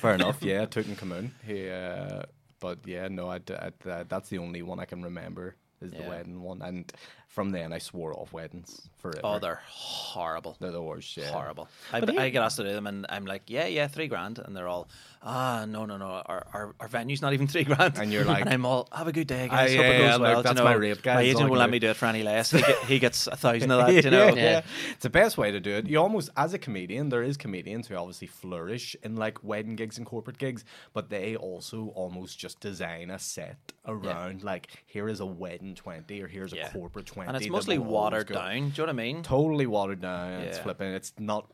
[0.00, 0.42] Fair enough.
[0.42, 1.30] Yeah, Tutankhamun.
[1.46, 2.22] He, uh,
[2.58, 6.02] but yeah, no, I, I- that- that's the only one I can remember is the
[6.02, 6.92] wedding one, and
[7.28, 9.20] from then I swore off weddings forever.
[9.24, 10.56] Oh, they're horrible.
[10.60, 11.16] they're the worst.
[11.16, 11.30] Yeah.
[11.30, 11.68] horrible.
[11.92, 14.54] I, I get asked to do them, and I'm like, yeah, yeah, three grand, and
[14.54, 14.88] they're all,
[15.22, 18.40] ah, no, no, no, our our, our venue's not even three grand, And you're like-
[18.46, 19.70] and I'm all, have a good day, Ah, guys.
[19.74, 20.18] Hope yeah, it goes yeah, well.
[20.18, 21.58] look, Do you that's know, my rate, guys, My that's all I agent can will
[21.58, 21.72] let do.
[21.72, 22.50] me do it for any less.
[22.50, 24.02] He, get, he gets a thousand of that.
[24.02, 24.62] do you know, yeah.
[24.92, 25.86] It's the best way to do it.
[25.86, 29.98] You almost, as a comedian, there is comedians who obviously flourish in like wedding gigs
[29.98, 35.20] and corporate gigs, but they also almost just design a set around like here is
[35.20, 36.68] a wedding twenty or here's Yeah.
[36.68, 38.50] a corporate twenty, and it's mostly watered down.
[38.50, 39.22] Do you know what I mean?
[39.22, 40.40] Totally watered down.
[40.42, 40.92] It's flipping.
[40.92, 41.46] It's not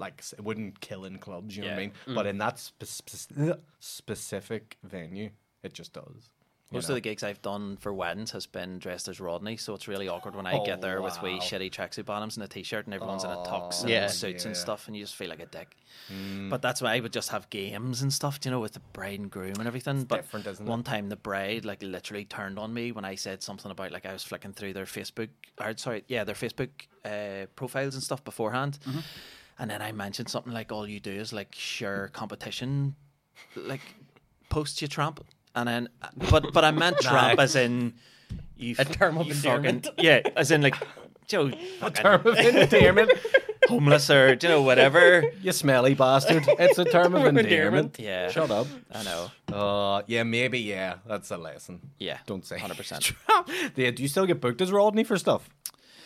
[0.00, 1.56] like it wouldn't kill in clubs.
[1.56, 1.88] You know what I Yeah.
[2.06, 2.14] mean?
[2.16, 3.32] But in that spe- spe-
[3.78, 5.30] specific venue,
[5.62, 6.30] it just does.
[6.72, 6.92] you Most know?
[6.92, 10.06] of the gigs I've done for weddings has been dressed as Rodney, so it's really
[10.06, 11.40] awkward when I Oh, get there with wee wow.
[11.40, 14.06] shitty tracksuit bottoms and a t-shirt, and everyone's in a tux and Yeah.
[14.06, 14.60] suits and yeah.
[14.60, 15.76] stuff, and you just feel like a dick.
[16.12, 16.48] Mm.
[16.48, 19.18] But that's why I would just have games and stuff, you know, with the bride
[19.18, 20.04] and groom and everything.
[20.04, 20.70] but different, isn't it?
[20.70, 24.06] one time the bride like literally turned on me when I said something about like
[24.06, 26.70] I was flicking through their Facebook, or sorry, yeah, their Facebook
[27.04, 29.00] uh, profiles and stuff beforehand, Mm-hmm.
[29.60, 32.96] And then I mentioned something like all you do is like share competition,
[33.54, 33.82] like
[34.48, 35.88] posts you tramp, and then
[36.30, 37.94] but but I meant tramp as in
[38.56, 39.86] you A term of endearment.
[39.86, 40.76] fucking- yeah, as in like
[41.28, 41.50] Joe,
[41.82, 43.12] a term of endearment.
[43.68, 45.30] homeless or you know whatever.
[45.42, 46.42] You smelly bastard.
[46.58, 47.98] It's a term of endearment.
[48.00, 48.28] Yeah.
[48.30, 48.66] Shut up.
[48.90, 49.30] I know.
[49.56, 50.96] Uh, yeah, maybe, yeah.
[51.06, 51.78] That's a lesson.
[51.98, 53.14] Yeah, Don't say 100%.
[53.76, 55.48] yeah, do you still get booked as Rodney for stuff?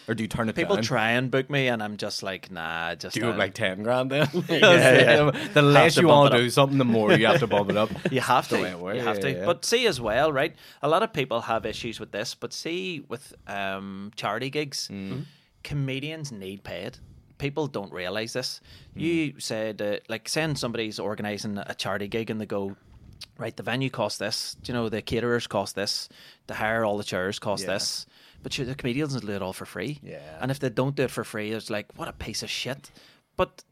[0.06, 0.84] Or do you turn it to People down?
[0.84, 3.82] try and book me, and I'm just like, nah, just do you uh, like 10
[3.82, 4.28] grand then?
[4.50, 5.30] yeah.
[5.54, 7.90] The less you want to do something, the more you have to bump it up.
[8.12, 8.62] You have to.
[8.64, 8.78] it.
[8.78, 9.30] You have Yeah, to.
[9.30, 9.46] yeah, yeah.
[9.46, 10.54] But see as well, right?
[10.82, 15.20] A lot of people have issues with this, but see with um, charity gigs, Mm-hmm.
[15.62, 16.98] comedians need paid.
[17.38, 18.60] People don't realize this.
[18.96, 19.00] Mm.
[19.00, 22.76] You said, uh, like, saying somebody's organizing a charity gig and they go,
[23.38, 26.08] right, the venue costs this, you know, the caterers cost this,
[26.46, 27.74] to hire all the chairs cost Yeah.
[27.74, 28.06] this.
[28.44, 29.98] But sure, the comedians will do it all for free.
[30.02, 30.18] Yeah.
[30.40, 32.92] And if they don't do it for free, it's like, what a piece of shit.
[33.36, 33.64] But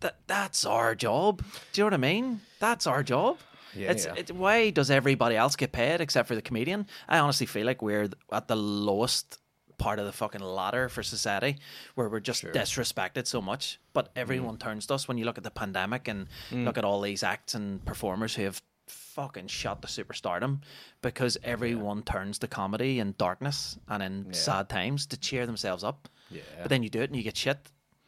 [0.00, 1.42] that that's our job.
[1.72, 2.40] Do you know what I mean?
[2.60, 3.38] That's our job.
[3.74, 4.14] Yeah, it's yeah.
[4.16, 6.86] It, why does everybody else get paid except for the comedian?
[7.08, 9.38] I honestly feel like we're at the lowest
[9.78, 11.56] part of the fucking ladder for society
[11.94, 13.80] where we're just disrespected so much.
[13.94, 14.60] But everyone Mm.
[14.60, 17.54] turns to us when you look at the pandemic and look at all these acts
[17.54, 20.60] and performers who have fucking shot the superstardom
[21.02, 26.08] because everyone turns to comedy in darkness and in sad times to cheer themselves up.
[26.30, 26.42] Yeah.
[26.62, 27.58] But then you do it and you get shit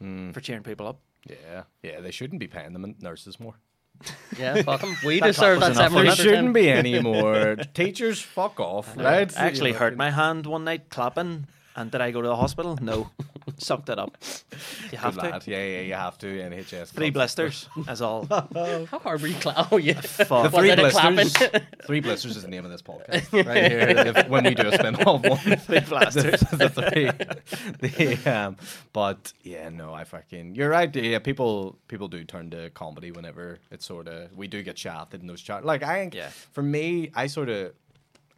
[0.01, 0.31] hmm.
[0.31, 1.01] for cheering people up.
[1.29, 3.55] Yeah, yeah, they shouldn't be paying them nurses more.
[4.39, 4.97] Yeah, fuck them.
[5.05, 7.57] We That deserve that was seven There wasn't out of shouldn't be any more.
[7.75, 9.31] Teachers, fuck off, right?
[9.39, 12.79] I actually hurt my hand one night clapping, and did I go to the hospital?
[12.81, 13.11] No,
[13.59, 14.17] sucked it up.
[14.91, 15.31] You have Good to.
[15.31, 15.47] lad.
[15.47, 16.27] Yeah, yeah, you have to.
[16.27, 16.89] NHS.
[16.89, 17.35] Three clubs.
[17.35, 18.27] blisters, as all.
[18.31, 19.73] How hard were you clap?
[19.73, 20.01] Oh, yeah.
[20.01, 20.29] Fuck.
[20.29, 21.15] The Was three it a clapping?
[21.17, 21.61] blisters.
[21.87, 23.89] three blisters is the name of this podcast, right here.
[24.17, 26.41] if- when we do a spin off one, Three blisters.
[26.41, 27.89] the, the three.
[27.89, 28.57] The, um,
[28.93, 30.55] but yeah, no, I fucking.
[30.55, 30.95] You're right.
[30.95, 35.21] Yeah, people people do turn to comedy whenever it's sort of we do get shafted
[35.21, 35.65] in those chart.
[35.65, 36.29] Like I think Yeah.
[36.29, 37.73] for me, I sort of.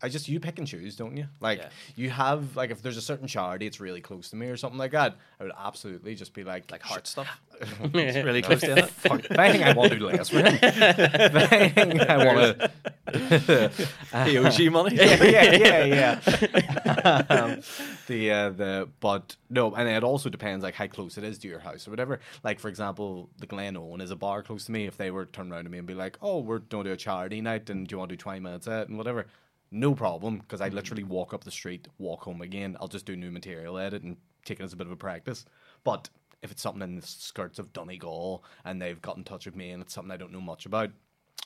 [0.02, 1.26] I just you pick and choose, don't you?
[1.40, 1.68] Like Yeah.
[1.96, 4.78] you have like if there's a certain charity, it's really close to me or something
[4.78, 5.16] like that.
[5.40, 7.40] I would absolutely just be like Like heart stuff.
[7.60, 8.88] it's really close to it.
[8.90, 9.62] Fuck, bang!
[9.62, 10.44] I want to do less him.
[10.44, 12.70] I want to.
[13.06, 14.96] The money.
[14.96, 17.22] yeah, yeah, yeah.
[17.28, 17.60] um,
[18.08, 21.48] the uh, the but no, and it also depends like how close it is to
[21.48, 22.20] your house or whatever.
[22.42, 24.86] Like for example, the Glen Owen is a bar close to me.
[24.86, 26.90] If they were to turn around to me and be like, "Oh, we're going to
[26.90, 29.26] do a charity night, and do you want to do twenty minutes at and whatever."
[29.74, 30.76] No problem, because I mm-hmm.
[30.76, 32.76] literally walk up the street, walk home again.
[32.80, 35.44] I'll just do new material edit and take it as a bit of a practice.
[35.82, 36.08] But
[36.42, 39.70] if it's something in the skirts of Donegal and they've got in touch with me
[39.70, 40.90] and it's something I don't know much about,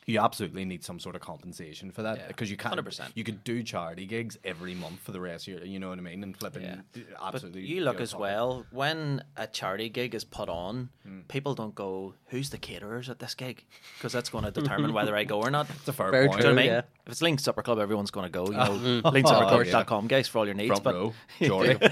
[0.06, 2.74] you absolutely need some sort of compensation for that Yeah, because you can't.
[2.82, 3.10] 100%.
[3.14, 5.98] You could do charity gigs every month for the rest of your, you know what
[5.98, 6.76] I mean, and flipping Yeah.
[7.22, 7.60] absolutely.
[7.60, 10.88] But you look as well when a charity gig is put on.
[11.06, 11.20] Hmm.
[11.28, 13.66] People don't go, "Who's the caterers at this gig?"
[13.98, 15.68] Because that's going to determine whether I go or not.
[15.68, 16.40] It's a fair Very point.
[16.40, 16.72] Do you know what I mean?
[16.72, 16.78] yeah.
[17.04, 18.46] If it's Link Supper Club, everyone's going to go.
[18.46, 20.68] You know, Oh, linksupperclub.com, guys, for all your needs.
[20.68, 21.76] Front but row, Jordy.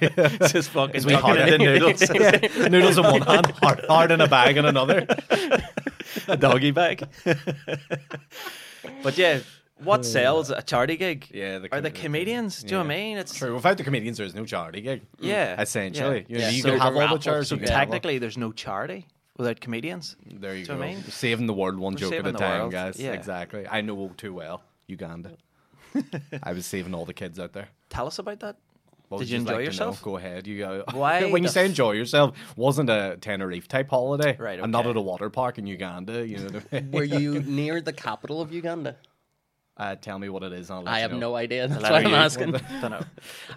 [0.00, 4.10] it's just fucking we tucking hard in the noodles, Noodles in one hand, hard, hard
[4.12, 5.04] in a bag in another.
[6.28, 7.06] a doggy bag.
[9.02, 9.40] but yeah,
[9.82, 11.28] what oh, sells a charity gig?
[11.32, 12.62] Yeah, the are the com- comedians.
[12.62, 13.18] Do you know what I mean?
[13.18, 13.54] It's True.
[13.54, 15.02] Without the comedians, there's no charity gig.
[15.20, 16.26] Yeah, mm, essentially.
[16.28, 16.36] yeah.
[16.36, 17.48] You, know, Yeah, you so can have the all the raffles, chairs.
[17.48, 20.16] so you can so have all- technically there's no charity without comedians.
[20.26, 20.78] There you Do go.
[20.78, 21.02] what I mean?
[21.04, 22.98] Saving the world one We're joke at a time, world, guys.
[22.98, 23.12] yeah.
[23.12, 23.66] Exactly.
[23.68, 25.32] I know too well Uganda.
[26.42, 27.68] I was saving all the kids out there.
[27.90, 28.56] Tell us about that.
[29.08, 30.02] What Did you enjoy like yourself?
[30.02, 30.46] Go ahead.
[30.46, 30.84] You go.
[30.92, 34.86] Why when you say f- enjoy yourself, wasn't a Tenerife type holiday, Right, And not
[34.86, 36.26] at a water park in Uganda.
[36.26, 36.90] You know what I mean?
[36.90, 38.96] Were you near the capital of Uganda?
[39.78, 40.70] Uh, tell me what it is.
[40.70, 41.18] and I'll let I have know.
[41.18, 41.68] no idea.
[41.68, 42.52] That's why I'm asking.
[42.80, 43.02] Don't know.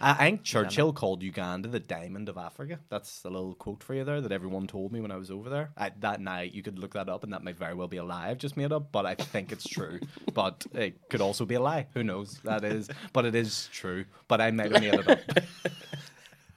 [0.02, 2.80] I I think Churchill called Uganda the diamond of Africa.
[2.90, 5.50] That's a little quote for you there that everyone told me when I was over
[5.50, 5.70] there.
[5.78, 8.04] I, that night, you could look that up, and that might very well be a
[8.04, 10.00] lie I've just made up, but I think it's true.
[10.34, 11.88] but it could also be a lie.
[11.94, 12.40] Who knows?
[12.44, 14.04] That is, but it is true.
[14.28, 15.20] But I might have made it up.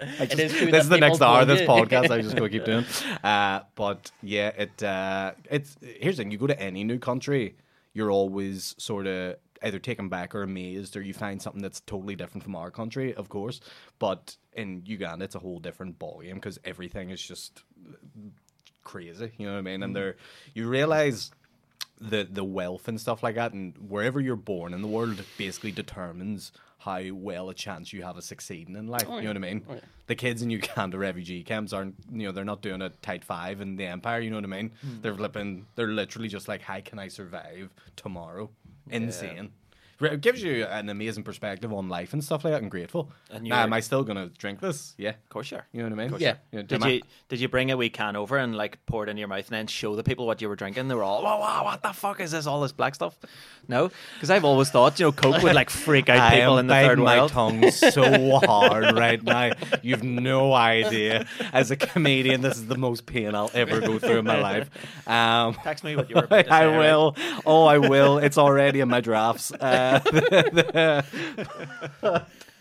[0.01, 2.11] I It is true this is the next hour of this podcast.
[2.11, 2.85] I'm just going to keep doing.
[3.22, 7.55] Uh, but yeah, it uh, it's here's the thing: you go to any new country,
[7.94, 12.16] you're always sort of either taken back or amazed, or you find something that's totally
[12.16, 13.61] different from our country, of course.
[13.98, 17.62] But in Uganda, it's a whole different ballgame because everything is just
[18.85, 19.33] crazy.
[19.38, 19.83] You know what I mean?
[19.83, 19.94] And mm.
[19.94, 20.16] there,
[20.55, 21.31] you realize
[22.01, 25.72] the the wealth and stuff like that, and wherever you're born in the world basically
[25.72, 26.53] determines
[26.85, 29.07] how well a chance you have of succeeding in life.
[29.09, 29.64] Oh, you know what I mean?
[29.68, 29.81] Oh, yeah.
[30.09, 33.61] The kids in Uganda refugee camps aren't, you know, they're not doing a tight five
[33.61, 34.20] in the empire.
[34.20, 34.72] You know what I mean?
[34.85, 35.01] Mm.
[35.01, 35.66] They're flipping.
[35.77, 38.51] They're literally just like, how can I survive tomorrow?
[38.92, 39.50] Insane.
[40.02, 43.10] It gives you an amazing perspective on life and stuff like that, and grateful.
[43.30, 44.94] And now, am I still gonna drink this?
[44.98, 45.66] Yeah, Of course, sure.
[45.72, 46.20] you know what I mean.
[46.20, 46.34] Yeah.
[46.50, 49.08] You know, Did you did you bring a wee can over and like pour it
[49.08, 50.88] in your mouth and then show the people what you were drinking?
[50.88, 52.46] They were all, "Wow, wow, what the fuck is this?
[52.46, 53.16] All this black stuff?"
[53.68, 56.74] No, because I've always thought you know Coke would like freak out people in the
[56.74, 57.30] third my world.
[57.30, 59.52] tongue so hard right now.
[59.82, 61.26] You've no idea.
[61.52, 64.70] As a comedian, this is the most pain I'll ever go through in my life.
[65.06, 67.16] Um, Text me what you were I will.
[67.44, 68.18] Oh, I will.
[68.18, 69.52] It's already in my drafts.
[69.52, 69.91] Uh,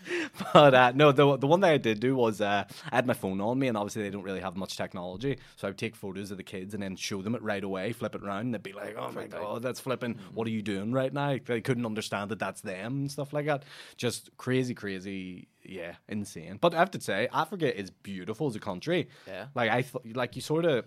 [0.52, 3.14] but uh, no, the the one that I did do was uh, I had my
[3.14, 5.96] phone on me, and obviously they don't really have much technology, so I would take
[5.96, 8.54] photos of the kids and then show them it right away, flip it around, and
[8.54, 10.18] they'd be like, "Oh my god, that's flipping!
[10.34, 13.46] What are you doing right now?" They couldn't understand that that's them and stuff like
[13.46, 13.64] that.
[13.96, 15.48] Just crazy, crazy.
[15.64, 16.58] Yeah, insane.
[16.60, 19.08] But I have to say, Africa is beautiful as a country.
[19.26, 19.46] Yeah.
[19.54, 20.86] Like I thought, like you sort of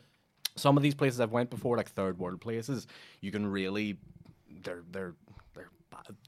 [0.56, 2.88] some of these places I've went before, like third world places,
[3.22, 3.98] you can really
[4.64, 5.16] they're they're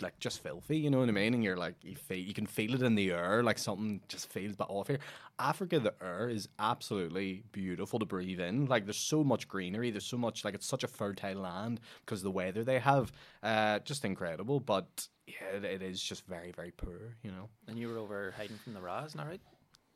[0.02, 1.34] like just filthy, you know what I mean?
[1.34, 4.30] And you're like you feel you can feel it in the air, like something just
[4.30, 5.00] feels bit off here.
[5.40, 8.66] Africa, the air is absolutely beautiful to breathe in.
[8.66, 12.22] Like there's so much greenery, there's so much like it's such a fertile land because
[12.24, 13.12] the weather they have,
[13.44, 14.60] uh, just incredible.
[14.60, 17.50] But yeah, it, it is just very very poor, you know.
[17.68, 19.42] And you were over hiding from the Raz, that right?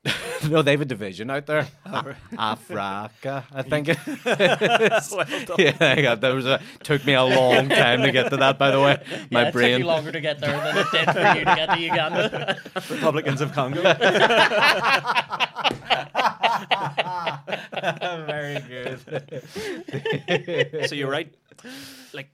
[0.49, 1.67] no, they have a division out there.
[1.85, 3.89] A- Africa, I think.
[3.89, 5.15] it is.
[5.59, 8.57] Yeah, yeah, that was a took me a long time to get to that.
[8.57, 8.97] By the way,
[9.29, 9.79] my yeah, it took brain.
[9.79, 12.57] you longer to get there than it did for you to get to Uganda.
[12.89, 13.81] Republicans of Congo.
[18.25, 18.99] Very good.
[20.89, 21.33] so you're right,
[22.13, 22.29] like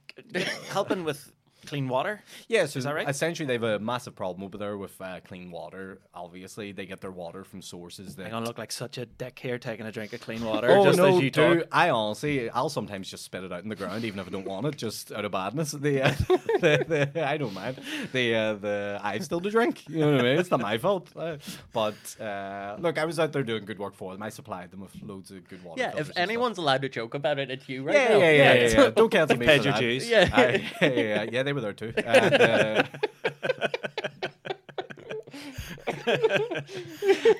[0.69, 1.31] helping with
[1.67, 2.21] clean water.
[2.47, 3.07] Yeah, so Is that right?
[3.07, 5.99] essentially they have a massive problem over there with uh, clean water.
[6.13, 9.37] Obviously, they get their water from sources that I'm gonna look like such a dick
[9.39, 11.59] here taking a drink of clean water Oh just no, as you dude!
[11.59, 11.67] talk.
[11.71, 14.45] I honestly, I'll sometimes just spit it out in the ground, even if I don't
[14.47, 15.71] want it, just out of badness.
[15.71, 16.09] The, uh,
[16.61, 17.79] the, the I don't mind.
[18.13, 19.87] The uh, the I've still to drink.
[19.89, 20.39] You know what I mean?
[20.39, 21.09] It's not my fault.
[21.15, 21.37] Uh,
[21.73, 24.23] but uh, look, I was out there doing good work for them.
[24.23, 25.81] I supplied them with loads of good water.
[25.81, 28.17] yeah, if anyone's allowed to joke about it, it's you right Yeah, now.
[28.17, 28.89] yeah, yeah, yeah, yeah.
[28.95, 29.81] Don't cancel me Paid for that.
[29.83, 30.29] Yeah.
[30.33, 30.41] I-
[30.81, 30.89] yeah, yeah,
[31.23, 31.93] yeah, yeah, they were there too.
[31.97, 32.83] And, uh,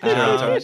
[0.04, 0.60] um,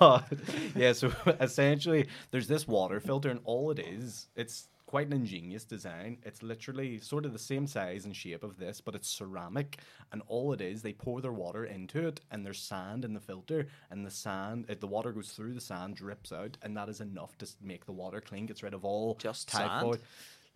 [0.00, 0.24] but,
[0.76, 5.64] yeah, so essentially, there's this water filter, and all it is, it's quite an ingenious
[5.64, 6.16] design.
[6.24, 9.78] It's literally sort of the same size and shape of this, but it's ceramic,
[10.12, 13.20] and all it is, they pour their water into it, and there's sand in the
[13.20, 16.88] filter, and the sand, it, the water goes through the sand, drips out, and that
[16.88, 19.96] is enough to make the water clean, gets rid of all Just typhoid.
[19.96, 20.04] sand?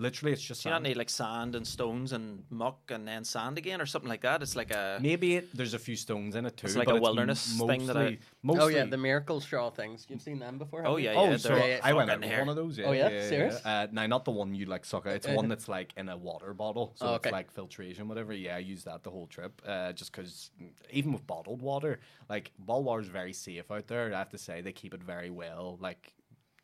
[0.00, 0.84] Literally, it's just Do you not sand.
[0.88, 4.40] need like sand and stones and muck and then sand again or something like that?
[4.42, 6.66] It's like a Maybe it, there's a few stones in it too.
[6.68, 9.68] It's like but a wilderness thing that I- mostly- mostly, Oh yeah, the miracle straw
[9.68, 10.06] things.
[10.08, 10.80] You've seen them before?
[10.86, 11.10] Oh, haven't you?
[11.10, 12.78] yeah, Oh, yeah, so Yeah, yeah, I went out with one of those.
[12.78, 13.08] Yeah, Oh, yeah?
[13.28, 13.60] Serious?
[13.64, 15.12] Uh, no, not the one you like suck out.
[15.16, 18.32] It's Uh, one that's like in a water bottle, so Oh, it's like filtration, whatever.
[18.32, 20.50] Yeah, I used that the whole trip, uh, just because
[20.90, 24.14] even with bottled water, like bottled water is very safe out there.
[24.14, 26.14] I have to say they keep it very well, like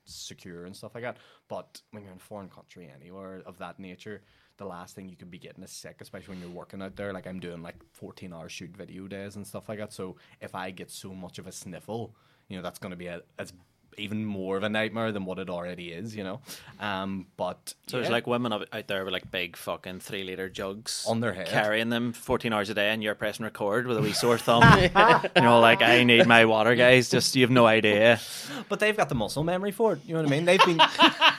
[0.06, 1.18] secure and stuff like that.
[1.48, 4.22] But when you're in a foreign country, anywhere of that nature.
[4.58, 7.12] The last thing you could be getting is sick, especially when you're working out there.
[7.12, 9.92] Like I'm doing like 14 hour shoot video days and stuff like that.
[9.92, 12.14] So if I get so much of a sniffle,
[12.48, 13.52] you know, that's going to be a, as
[13.98, 16.40] even more of a nightmare than what it already is, you know.
[16.80, 20.48] Um, but So there's like women out out there with like big fucking three liter
[20.48, 21.46] jugs On their head.
[21.48, 24.62] carrying them 14 hours a day, and you're pressing record with a wee sore thumb.
[24.82, 27.08] you know, like I need my water, guys.
[27.08, 28.20] Just you have no idea.
[28.68, 30.00] but they've got the muscle memory for it.
[30.06, 30.44] You know what I mean?
[30.44, 30.78] They've been,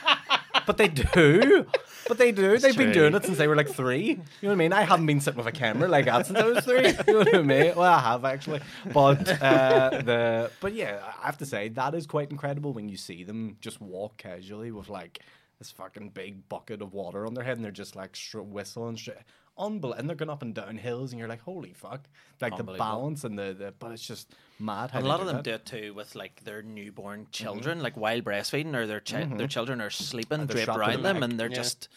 [0.68, 1.64] but they do.
[2.06, 2.58] But they do.
[2.58, 3.10] They've been true.
[3.10, 4.02] doing it since they were like three.
[4.02, 4.72] You know what I mean?
[4.74, 6.88] I haven't been sitting with a camera like that since I was three.
[6.88, 7.72] You know what I mean?
[7.74, 8.60] Well, I have actually.
[8.92, 12.98] But uh, the but yeah, I have to say that is quite incredible when you
[12.98, 15.20] see them just walk casually with like
[15.58, 18.96] this fucking big bucket of water on their head and they're just like str- whistling
[18.96, 19.22] shit.
[19.58, 22.08] Unbel- and they're going up and down hills and you're like, holy fuck!
[22.40, 24.90] Like the balance and the, the but it's just mad.
[24.92, 25.44] How a lot of them that.
[25.44, 27.30] do it too with like their newborn mm-hmm.
[27.30, 29.46] children, like while breastfeeding, or their chi- their mm-hmm.
[29.46, 31.30] children are sleeping they're draped around them, leg.
[31.30, 31.56] and they're Yeah.
[31.56, 31.88] just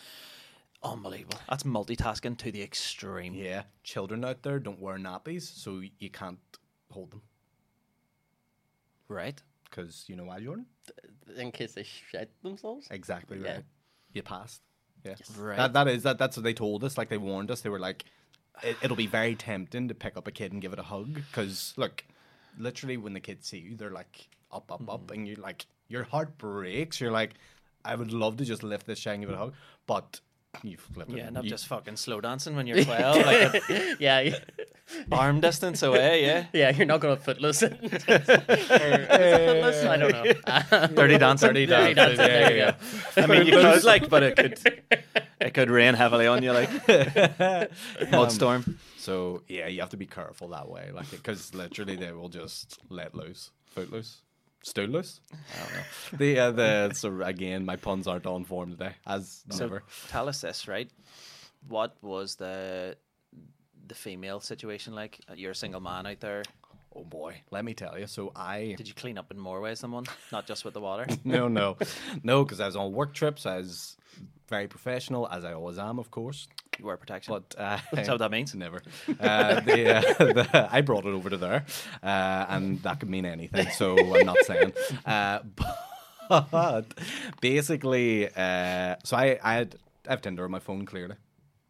[0.83, 1.39] unbelievable.
[1.49, 3.33] That's multitasking to the extreme.
[3.33, 6.39] Yeah, children out there don't wear nappies, so you can't
[6.89, 7.21] hold them
[9.07, 9.41] Right.
[9.65, 10.65] because you know why, Jordan?
[11.37, 12.87] In case they shed themselves.
[12.89, 13.55] Exactly Yeah.
[13.55, 13.65] right.
[14.13, 14.61] You passed.
[15.03, 15.57] Yeah, Right.
[15.57, 16.17] That, that is that.
[16.17, 16.97] That's what they told us.
[16.97, 17.61] Like they warned us.
[17.61, 18.05] They were like,
[18.63, 21.15] it, "It'll be very tempting to pick up a kid and give it a hug."
[21.15, 22.03] Because look,
[22.57, 25.13] literally, when the kids see you, they're like up, up, up, mm-hmm.
[25.13, 26.99] and you're like, your heart breaks.
[27.01, 27.33] You're like,
[27.83, 29.53] I would love to just lift this child and give it a hug,
[29.87, 30.19] but
[30.63, 31.17] you flip it.
[31.17, 33.63] Yeah, not you- just fucking slow dancing when you're 12, like
[33.99, 34.41] yeah, yeah, a
[35.11, 36.45] arm distance away, yeah.
[36.53, 36.69] yeah.
[36.71, 37.73] You're not going to footless it.
[37.81, 39.85] Or- is it footless?
[39.85, 40.87] I don't know.
[40.95, 41.49] Dirty dancing.
[41.49, 42.75] Dirty dancing, yeah, there you yeah,
[43.15, 43.21] go.
[43.23, 44.83] I mean, you could like, but it could.
[45.39, 46.69] it could rain heavily on you, like
[48.11, 48.75] mudstorm.
[48.97, 52.79] So yeah, you have to be careful that way, like because literally they will just
[52.89, 54.21] let loose, foot loose,
[54.63, 55.21] stool loose.
[55.33, 56.17] I don't know.
[56.17, 59.83] the uh, the so again, my puns aren't on form today, as So never.
[60.09, 60.89] tell us this, right?
[61.67, 62.97] What was the
[63.87, 65.19] the female situation like?
[65.35, 66.43] You're a single man out there.
[66.93, 68.05] Oh boy, let me tell you.
[68.07, 70.05] So I Did you clean up in more ways than one?
[70.31, 71.05] Not just with the water.
[71.23, 71.77] no no
[72.23, 73.45] no because I was on work trips.
[73.45, 73.95] I was
[74.49, 76.49] very professional, as I always am, of course.
[76.77, 77.33] You wear protection.
[77.33, 78.53] But uh, That's what that means.
[78.53, 78.81] Never.
[79.19, 81.65] Uh, the, uh, the, I brought it over to there,
[82.03, 83.69] uh, and that could mean anything.
[83.69, 84.73] So I'm not saying.
[85.05, 85.39] Uh,
[86.29, 86.93] but
[87.39, 89.75] basically, uh, so I, I had
[90.07, 91.15] I have Tinder on my phone clearly.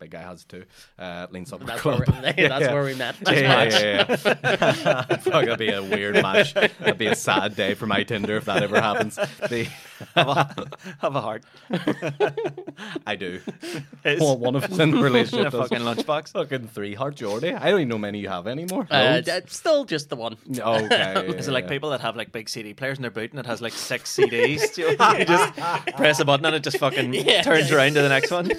[0.01, 0.63] Big guy has too.
[0.97, 1.63] Uh, leans up.
[1.63, 2.05] That's, where, we-
[2.47, 3.15] that's where we met.
[3.27, 5.03] Yeah, yeah, yeah, yeah.
[5.17, 6.55] Fuck, that'd be a weird match.
[6.55, 9.15] That'd be a sad day for my Tinder if that ever happens.
[9.15, 9.69] The,
[10.15, 10.67] have, a,
[10.99, 11.43] have a heart.
[13.07, 13.41] I do.
[14.03, 15.47] Is- Well, one of us in the In relationship.
[15.47, 15.69] a does.
[15.69, 16.31] fucking lunchbox.
[16.33, 17.53] Fucking three heart Jordy.
[17.53, 18.87] I don't even know many you have anymore.
[18.89, 19.27] Uh, Loads?
[19.27, 20.37] d- still just the one.
[20.59, 21.27] okay.
[21.37, 23.45] Is it like people that have like big CD players in their boot and it
[23.45, 24.77] has like six CDs?
[24.77, 25.55] you, know, you just
[25.95, 27.41] press a button and it just fucking Yeah.
[27.43, 28.51] turns around to the next one.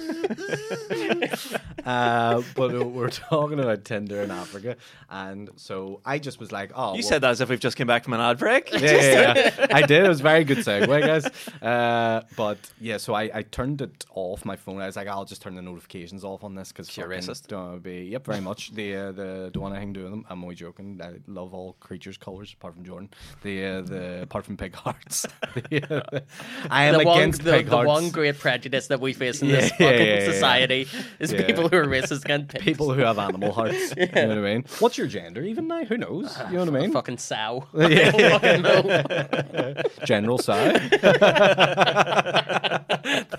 [1.85, 4.77] Uh, but uh, we're talking about Tinder in Africa,
[5.09, 7.75] and so I just was like, "Oh, You well- said that as if we've just
[7.75, 8.71] came back from an ad break.
[8.71, 9.67] yeah, yeah, yeah.
[9.69, 10.05] I did.
[10.05, 11.27] It was a very good segue, guys.
[11.61, 14.81] Uh, but yeah, so I, I turned it off my phone.
[14.81, 17.47] I was like, I'll just turn the notifications off on this because You're racist.
[17.47, 18.09] Don't be.
[18.11, 18.73] Yep, very much.
[18.73, 20.25] The uh, the don't want anything to do with them.
[20.29, 20.99] I'm only joking.
[21.01, 23.09] I love all creatures' colors apart from Jordan.
[23.43, 25.25] The uh, the apart from pig hearts.
[25.69, 26.23] the, uh, the-
[26.69, 27.87] I am the one, against the, pig the hearts.
[27.87, 30.31] one great prejudice that we face in this Yeah, yeah, fucking yeah, yeah.
[30.31, 30.87] society
[31.19, 31.45] is Yeah.
[31.45, 32.63] people who are racist against pigs.
[32.65, 33.93] People who have animal hearts.
[33.95, 34.65] You know what I mean?
[34.79, 35.85] What's your gender even now?
[35.85, 36.37] Who knows?
[36.49, 36.91] You know what I mean?
[36.91, 37.67] fucking sow.
[37.73, 38.11] Yeah.
[38.11, 39.81] I don't fucking know.
[40.05, 40.91] General side.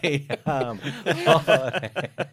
[0.03, 0.79] The, um,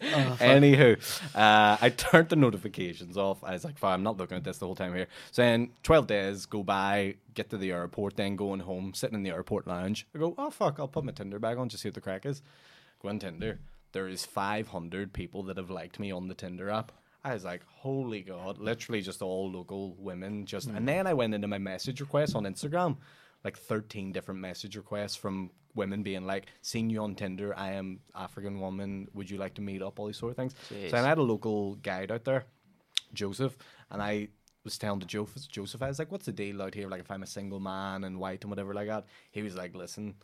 [0.00, 0.96] Anywho,
[1.34, 3.42] uh, I turned the notifications off.
[3.44, 5.06] I was like, fine, I'm not looking at this the whole time here.
[5.30, 9.22] So then 12 days go by, get to the airport, then going home, sitting in
[9.22, 10.06] the airport lounge.
[10.14, 12.24] I go, oh, fuck, I'll put my Tinder bag on, just see what the crack
[12.24, 12.42] is.
[13.02, 13.58] Go on Tinder.
[13.92, 16.92] There is 500 people that have liked me on the Tinder app.
[17.22, 20.46] I was like, holy God, literally just all local women.
[20.46, 22.96] Just And then I went into my message requests on Instagram,
[23.44, 27.56] like 13 different message requests from women being like, seen you on Tinder.
[27.56, 29.08] I am African woman.
[29.14, 29.98] Would you like to meet up?
[29.98, 30.54] All these sort of things.
[30.72, 30.90] Jeez.
[30.90, 32.44] So I had a local guide out there,
[33.14, 33.56] Joseph,
[33.90, 34.28] and I
[34.64, 36.88] was telling to Joseph, Joseph, I was like, what's the deal out here?
[36.88, 39.06] Like, if I'm a single man and white and whatever like that.
[39.30, 40.16] He was like, listen,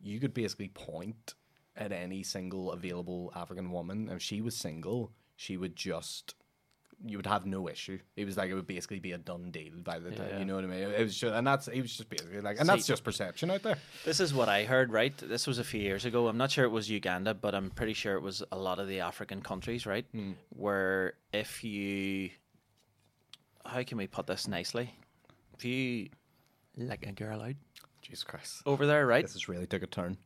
[0.00, 1.34] you could basically point
[1.76, 4.08] at any single available African woman.
[4.08, 6.34] and If she was single, she would just
[7.04, 7.98] you would have no issue.
[8.16, 10.28] It was like it would basically be a done deal by the time.
[10.30, 10.38] Yeah.
[10.38, 10.78] You know what I mean?
[10.80, 13.50] It was just, and that's it was just basically like, and See- that's just perception
[13.50, 13.76] out there.
[14.04, 15.16] This is what I heard, right?
[15.16, 16.28] This was a few years ago.
[16.28, 18.88] I'm not sure it was Uganda, but I'm pretty sure it was a lot of
[18.88, 20.06] the African countries, right?
[20.12, 20.32] Hmm.
[20.50, 22.30] Where if you.
[23.66, 24.94] How can we put this nicely?
[25.56, 26.08] If you
[26.76, 27.54] like a girl out
[28.02, 29.24] Jesus Christ, over there, right?
[29.24, 30.18] this has really took a turn.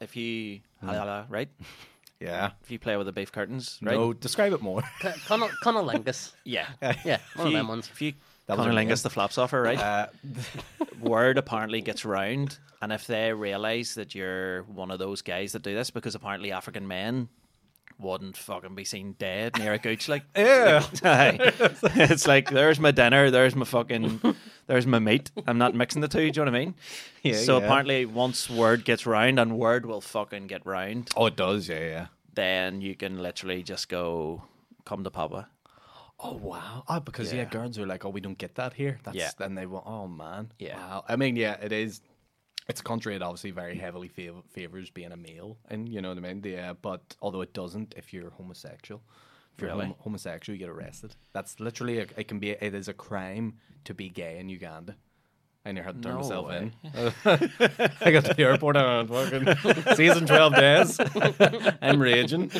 [0.00, 0.60] If you.
[0.82, 1.48] Right?
[2.20, 2.50] Yeah.
[2.62, 3.94] If you play with the beef curtains, right?
[3.96, 4.82] No, describe it more.
[5.00, 6.32] Conno- Connolingus.
[6.44, 6.66] Yeah.
[6.82, 7.88] Yeah, If one of them ones.
[7.90, 8.12] If you
[8.46, 8.96] That was her Connolingus name.
[9.04, 9.78] the flaps off her, right?
[9.78, 10.06] Uh,
[11.00, 15.62] word apparently gets round, and if they realize that you're one of those guys that
[15.62, 17.28] do this, because apparently African men
[17.98, 20.84] wouldn't fucking be seen dead near a gooch, like Yeah.
[21.02, 24.20] It's like there's my dinner, there's my fucking,
[24.70, 25.30] there's my meat.
[25.48, 26.30] I'm not mixing the two.
[26.30, 26.74] Do you know what I mean?
[27.22, 27.64] Yeah, So yeah.
[27.64, 31.68] apparently, once word gets round, and word will fucking get round, oh, it does.
[31.68, 32.06] Yeah, yeah.
[32.32, 34.42] then you can literally just go,
[34.86, 35.48] come to Papa.
[36.22, 36.84] Oh wow!
[36.88, 37.40] Oh, because yeah.
[37.42, 37.50] Yeah.
[37.50, 38.98] girls are like, oh, we don't get that here.
[39.02, 39.30] That's Yeah.
[39.38, 39.84] then they want.
[39.86, 40.52] Oh man.
[40.58, 40.76] Yeah.
[40.76, 41.04] Wow.
[41.08, 42.00] I mean, yeah, it is.
[42.68, 46.10] It's a country that obviously very heavily fav- favors being a male, and you know
[46.10, 46.42] what I mean.
[46.44, 49.02] Yeah, but although it doesn't, if you're homosexual,
[49.60, 49.86] if you're Really?
[49.86, 51.14] hom- homosexual, you get arrested.
[51.32, 53.54] That's literally a, it can be it is a crime
[53.84, 54.96] to be gay in Uganda.
[55.64, 56.72] I never had to turn No myself way.
[56.82, 56.92] in.
[58.00, 60.98] I got to the airport and I went, fucking season twelve days.
[61.82, 62.50] I'm raging.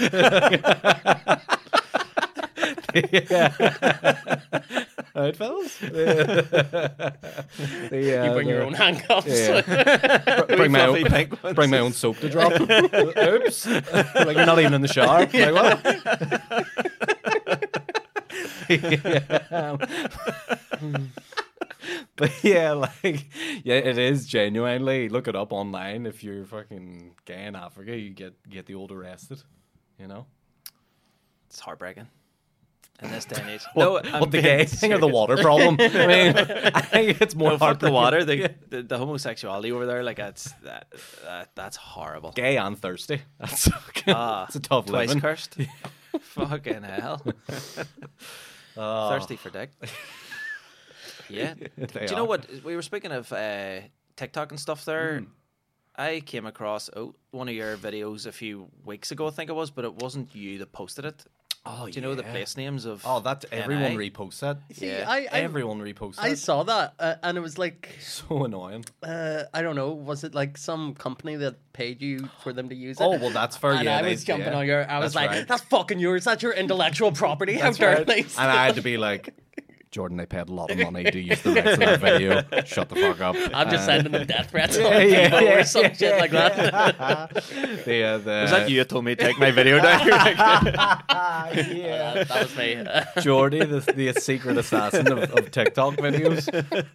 [5.21, 5.77] Right, fellas?
[7.91, 9.27] The, You uh, bring your own handcuffs.
[9.29, 9.61] Yeah.
[10.49, 11.55] Bring my own, fluffy pink ones.
[11.55, 12.53] bring my own soap to drop.
[12.61, 13.67] Oops!
[13.67, 15.27] like you're not even in the shower.
[15.27, 15.83] Like what?
[22.17, 23.27] But yeah, like
[23.65, 25.09] yeah, it is genuinely.
[25.09, 26.07] Look it up online.
[26.07, 29.43] If you're fucking gay in Africa, you get get the old arrested.
[29.99, 30.27] You know.
[31.49, 32.09] It's heartbreaking.
[33.03, 33.63] In this day and age.
[33.75, 35.77] What, I'm what the gay thing or the water problem?
[35.81, 38.25] I mean, I think it's more No, fuck the water.
[38.25, 40.87] The, the the homosexuality over there, like that's that,
[41.25, 42.33] that that's horrible.
[42.33, 43.23] Gay and thirsty.
[43.39, 43.69] That's
[44.07, 45.21] Ah, it's a tough Twice living.
[45.21, 45.57] cursed.
[46.21, 47.23] Fucking hell.
[48.77, 49.71] Oh, Thirsty for dick.
[51.29, 51.55] Yeah.
[51.77, 52.27] They Do you know are.
[52.29, 52.47] what?
[52.65, 53.81] We were speaking of uh,
[54.17, 55.21] TikTok and stuff there.
[55.21, 55.25] Hmm.
[55.97, 59.55] I came across oh, one of your videos a few weeks ago, I think it
[59.55, 61.25] was, but it wasn't you that posted it.
[61.67, 62.31] Oh, Do you know the yeah.
[62.31, 63.03] place names of?
[63.05, 64.11] Oh, that everyone NI?
[64.11, 64.59] reposts that.
[64.73, 65.05] See, Yeah.
[65.07, 66.37] I, I, Everyone reposts I that.
[66.39, 68.87] saw that, uh, and it was like, So annoying.
[69.03, 72.75] uh, I don't know, was it like some company that paid you for them to
[72.75, 73.05] use it?
[73.05, 73.73] Oh well, that's fair.
[73.73, 74.59] and yeah, I was jumping yeah.
[74.59, 74.91] on your.
[74.91, 75.47] I was That's like, right.
[75.49, 76.25] "That's fucking yours.
[76.25, 77.55] That's your intellectual property.
[77.55, 78.07] How That's dare right.
[78.07, 79.35] they?" And I had to be like,
[79.91, 82.43] Jordan, they paid a lot of money to use the rights of that video.
[82.65, 83.35] Shut the fuck up.
[83.53, 86.19] I'm just Uh, sending them death threats on yeah, yeah, yeah, or some yeah, shit
[86.19, 86.55] like that.
[87.85, 90.01] the, uh, the, was that you that told me to take my video down?
[91.11, 93.23] Uh, that was me.
[93.23, 96.47] Jordy, the, the secret assassin of, of TikTok videos,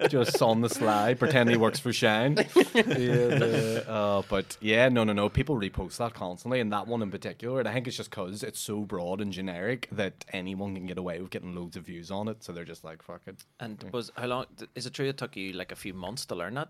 [0.09, 2.37] just on the slide, pretend he works for Shine.
[2.55, 5.29] Yeah, the- uh, but yeah, no, no, no.
[5.29, 7.59] People repost that constantly, and that one in particular.
[7.59, 10.97] And I think it's just because it's so broad and generic that anyone can get
[10.97, 12.43] away with getting loads of views on it.
[12.43, 13.43] So they're just like, fuck it.
[13.59, 14.45] and was how long?
[14.75, 16.69] Is it true it took you like a few months to learn that?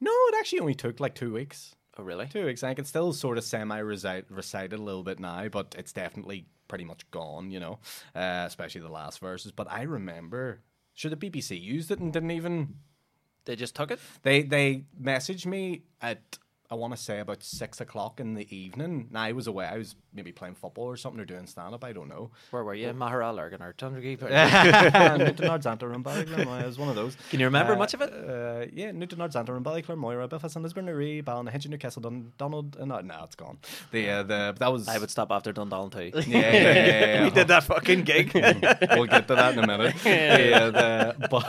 [0.00, 1.74] No, it actually only took like two weeks.
[1.98, 2.26] Oh, really?
[2.26, 2.62] Two weeks.
[2.62, 6.46] I can still sort of semi recite recited a little bit now, but it's definitely
[6.68, 7.78] pretty much gone, you know,
[8.14, 9.52] uh, especially the last verses.
[9.52, 10.60] But I remember,
[10.94, 12.76] sure, the BBC used it and didn't even.
[13.44, 14.00] They just took it.
[14.22, 16.38] They they messaged me at
[16.70, 19.08] I want to say about six o'clock in the evening.
[19.12, 19.66] Now I was away.
[19.66, 21.84] I was maybe playing football or something or doing stand up.
[21.84, 22.30] I don't know.
[22.50, 22.88] Where were you?
[22.88, 24.20] Maharal or Chandragiri?
[25.18, 26.60] Newton Ardzanta and Ballyclare.
[26.62, 27.16] It was one of those.
[27.30, 28.12] Can you remember Uh, much of it?
[28.12, 32.76] Uh, yeah, Newton Ardzanta and Ballyclare, Moira, Belfast, and Lisburn, Newry, Ballynahinch, Newcastle, Dun- Donald.
[32.80, 33.58] Uh, no, no, it's gone.
[33.92, 34.88] The uh, the that was.
[34.88, 36.18] I would stop after Dundallen too.
[36.28, 38.32] Yeah, yeah, yeah, yeah, we did that fucking gig.
[38.34, 39.94] we'll get to that in a minute.
[40.04, 41.44] yeah, the, but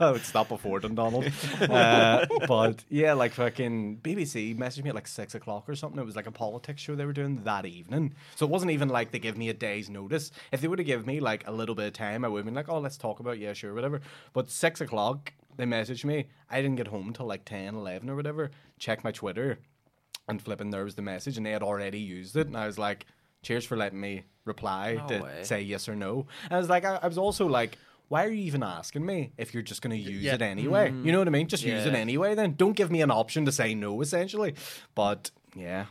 [0.00, 1.30] I would stop before Dundonald.
[1.60, 6.00] Uh, but yeah, like fucking BBC messaged me at like six o'clock or something.
[6.00, 8.14] It was like a politics show they were doing that evening.
[8.36, 10.30] So it wasn't even like they give me a day's notice.
[10.52, 12.44] If they would have given me like a little bit of time, I would have
[12.46, 13.40] been like, oh, let's talk about, it.
[13.40, 14.00] yeah, sure, whatever.
[14.32, 16.26] But six o'clock, they messaged me.
[16.50, 18.50] I didn't get home till like 10, 11 or whatever.
[18.78, 19.58] Check my Twitter
[20.28, 22.78] and flipping there was the message and they had already used it and I was
[22.78, 23.04] like
[23.42, 25.40] cheers for letting me reply No to way.
[25.42, 27.76] say yes or no and I was like I, I was also like
[28.08, 30.34] why are you even asking me if you're just going to use Yeah.
[30.34, 33.00] it anyway you know what I mean just use it anyway then don't give me
[33.02, 34.54] an option to say no essentially
[34.94, 35.86] but yeah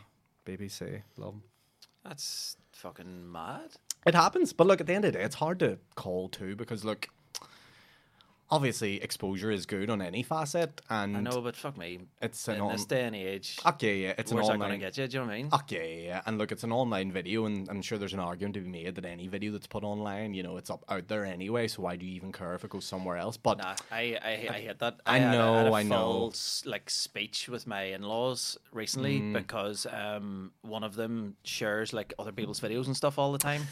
[0.46, 1.36] BBC love.
[2.04, 3.70] That's fucking mad.
[4.06, 6.54] it happens but look at the end of the day it's hard to call too
[6.56, 7.08] because look
[8.54, 12.00] obviously exposure is good on any facet and I know, but fuck me.
[12.22, 14.78] it's an In on- this day and age, okay yeah it's an online going to
[14.78, 15.06] get you?
[15.08, 15.48] Do you know what I mean?
[15.52, 16.22] Oh, yeah.
[16.26, 18.94] And look, it's an online video, and I'm sure there's an argument to be made
[18.94, 21.68] that any video that's put online, you know, it's up out there anyway.
[21.68, 23.36] So why do you even care if it goes somewhere else?
[23.36, 25.00] But Nah, I, I, I hate that.
[25.06, 26.32] I had a- know, had a I know.
[26.64, 29.32] like speech with my in-laws recently Mm.
[29.32, 33.62] because um one of them shares like other people's videos and stuff all the time,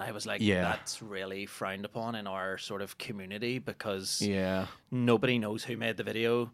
[0.00, 0.62] and I was like, Yeah.
[0.62, 5.96] that's really frowned upon in our sort of community because yeah, nobody knows who made
[5.96, 6.50] the video.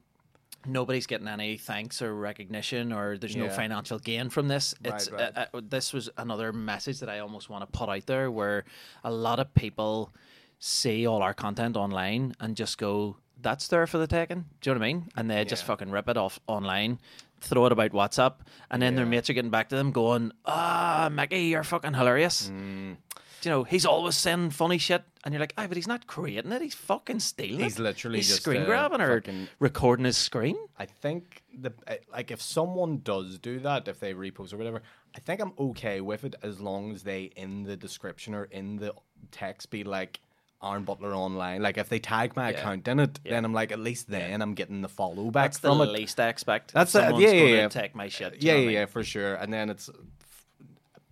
[0.66, 4.74] Nobody's getting any thanks or recognition, or there's no financial gain from this.
[4.82, 5.36] Right, It's right.
[5.36, 8.64] Uh, uh, this was another message that I almost want to put out there, where
[9.02, 10.10] a lot of people
[10.58, 14.74] see all our content online and just go, "That's there for the taking." Do you
[14.74, 15.08] know what I mean?
[15.16, 16.98] And they just fucking rip it off online,
[17.42, 18.36] throw it about WhatsApp,
[18.70, 22.48] and then their mates are getting back to them, going, "Ah, Mickey, you're fucking hilarious."
[22.48, 22.96] Mm.
[23.44, 26.52] You know, he's always saying funny shit, and you're like, "Ah, but he's not creating
[26.52, 26.62] it.
[26.62, 27.82] He's fucking stealing He's it.
[27.82, 31.94] literally he's just, screen uh, grabbing or fucking- recording his screen." I think the uh,
[32.12, 34.82] like if someone does do that, if they repost or whatever,
[35.14, 38.76] I think I'm okay with it as long as they in the description or in
[38.76, 38.94] the
[39.30, 40.20] text be like.
[40.62, 41.60] Aaron Butler online.
[41.60, 44.54] Like if they tag my account in it, then I'm like at least then I'm
[44.54, 45.90] getting the follow back That's the from it.
[45.92, 46.72] least I expect.
[46.72, 47.68] That's the- Someone's yeah, yeah, gonna yeah.
[47.68, 48.40] Take my shit.
[48.40, 49.34] do Yeah, yeah, I yeah, for sure.
[49.34, 49.90] And then it's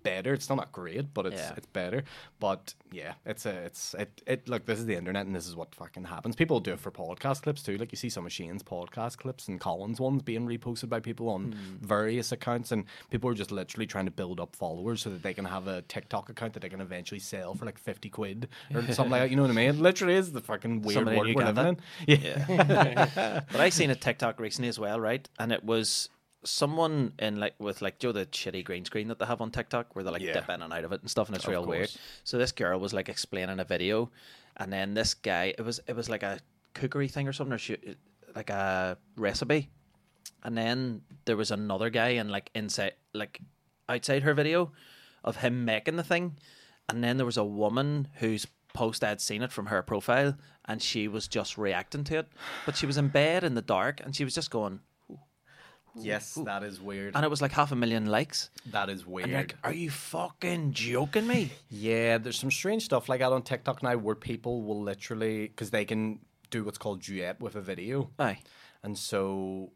[0.03, 0.33] better.
[0.35, 1.55] It's still not great, but it's Yeah.
[1.57, 2.05] it's better.
[2.41, 4.67] But yeah, it's a it's it it look.
[4.67, 6.37] This is the internet, and this is what fucking happens.
[6.37, 7.77] People do it for podcast clips too.
[7.79, 11.29] Like you see some of Shane's podcast clips and Colin's ones being reposted by people
[11.29, 11.87] on Hmm.
[11.87, 15.35] various accounts, and people are just literally trying to build up followers so that they
[15.35, 18.83] can have a TikTok account that they can eventually sell for like fifty quid or
[18.93, 19.31] something like that.
[19.31, 19.71] You know what I mean?
[19.71, 21.79] It literally is the fucking weird Somebody world we're living in.
[22.07, 22.47] Uganda.
[22.49, 23.41] Yeah.
[23.53, 25.29] But I seen a TikTok recently as well, right?
[25.39, 26.09] And it was
[26.45, 29.95] someone in like with like Joe the shitty green screen that they have on TikTok
[29.95, 30.33] where they like Yeah.
[30.35, 31.91] dip in and out of it and stuff, and it's Of real weird.
[32.25, 34.11] So this girl was like explaining a video,
[34.57, 36.41] and then this guy, it was it was like a
[36.75, 37.95] cookery thing or something, or
[38.35, 39.71] like a recipe,
[40.43, 43.41] and then there was another guy and like inside like
[43.89, 44.73] outside her video
[45.25, 46.37] of him making the thing,
[46.89, 50.83] and then there was a woman whose post I'd seen it from her profile, and
[50.83, 52.29] she was just reacting to it.
[52.65, 54.81] But she was in bed in the dark, and she was just going,
[55.95, 57.15] Yes, that is weird.
[57.15, 58.51] and it was like half a million likes.
[58.71, 59.31] That is weird.
[59.31, 61.51] Like, are you fucking joking me?
[61.71, 65.71] Yeah, there's some strange stuff like that on TikTok now where people will literally because
[65.71, 66.21] they can
[66.51, 68.39] do what's called duet with a video, Aye.
[68.83, 69.73] and so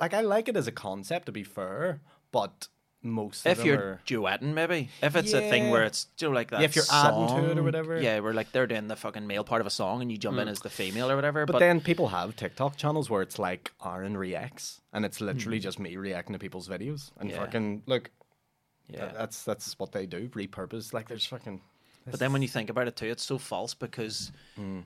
[0.00, 2.00] like I like it as a concept to be fair,
[2.32, 2.68] but
[3.10, 6.28] most of If them you're are duetting, maybe if it's a thing where it's you
[6.28, 6.62] know, like that.
[6.62, 8.00] if you're adding to it or whatever.
[8.00, 10.38] Yeah, where like they're doing the fucking male part of a song and you jump
[10.38, 11.46] in as the female or whatever.
[11.46, 15.58] But, But, then people have TikTok channels where it's like Aaron reacts, and it's literally
[15.58, 17.38] just me reacting to people's videos and Yeah.
[17.38, 18.10] fucking look.
[18.88, 19.10] yeah.
[19.16, 20.28] That's that's what they do.
[20.28, 21.60] Repurpose like there's fucking.
[22.08, 24.80] But then when you think about it too, it's so false because Hmm.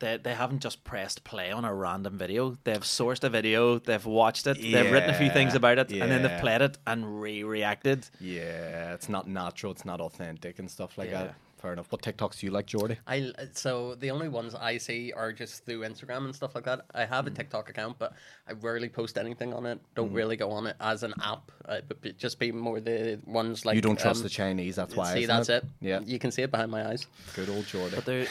[0.00, 2.58] They they haven't just pressed play on a random video.
[2.64, 6.10] They've sourced a video, they've watched it, they've written a few things about it, and
[6.10, 8.08] then they've played it and re-reacted.
[8.20, 9.72] Yeah, it's not natural.
[9.72, 11.22] It's not authentic and stuff like Yeah.
[11.24, 11.34] that.
[11.60, 11.92] Fair enough.
[11.92, 12.96] What TikToks do you like, Jordy?
[13.06, 16.86] I so the only ones I see are just through Instagram and stuff like that.
[16.94, 17.32] I have Hmm.
[17.32, 18.14] a TikTok account, but
[18.48, 19.78] I rarely post anything on it.
[19.94, 21.52] Don't really go on it as an app.
[21.66, 24.76] Uh, but be- just be more the ones like you don't trust um, the Chinese.
[24.76, 25.10] That's why.
[25.10, 25.64] I see, that's it?
[25.80, 26.00] Yeah.
[26.00, 27.06] you can see it behind my eyes.
[27.36, 27.94] Good old Jordy.
[27.94, 28.26] But there,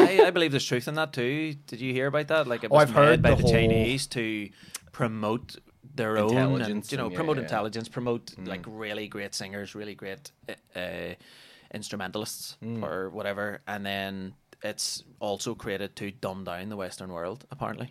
[0.00, 1.54] I, I believe there's truth in that too.
[1.68, 2.48] Did you hear about that?
[2.48, 4.50] Like it Oh, I've heard by the the, Chinese to
[4.90, 5.56] promote
[5.94, 7.42] their own and you know and yeah, promote yeah.
[7.42, 10.32] intelligence, promote like really great singers, really great
[10.74, 11.14] uh,
[11.74, 17.44] instrumentalists or whatever, and then it's also created to dumb down the Western world.
[17.50, 17.88] Apparently,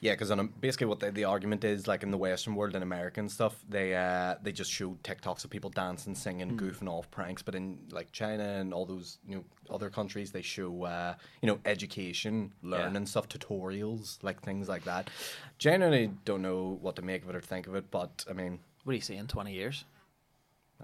[0.00, 3.20] Yeah, because basically what the, the argument is, like in the Western world and America
[3.20, 7.42] and stuff, they uh, they just show TikToks of people dancing, singing, goofing off pranks.
[7.42, 11.46] But in like China and all those you know other countries, they show uh, you
[11.46, 15.10] know education, learning stuff, tutorials, like things like that.
[15.58, 18.58] Generally, don't know what to make of it or think of it, but I mean,
[18.82, 19.84] what do you see in twenty years?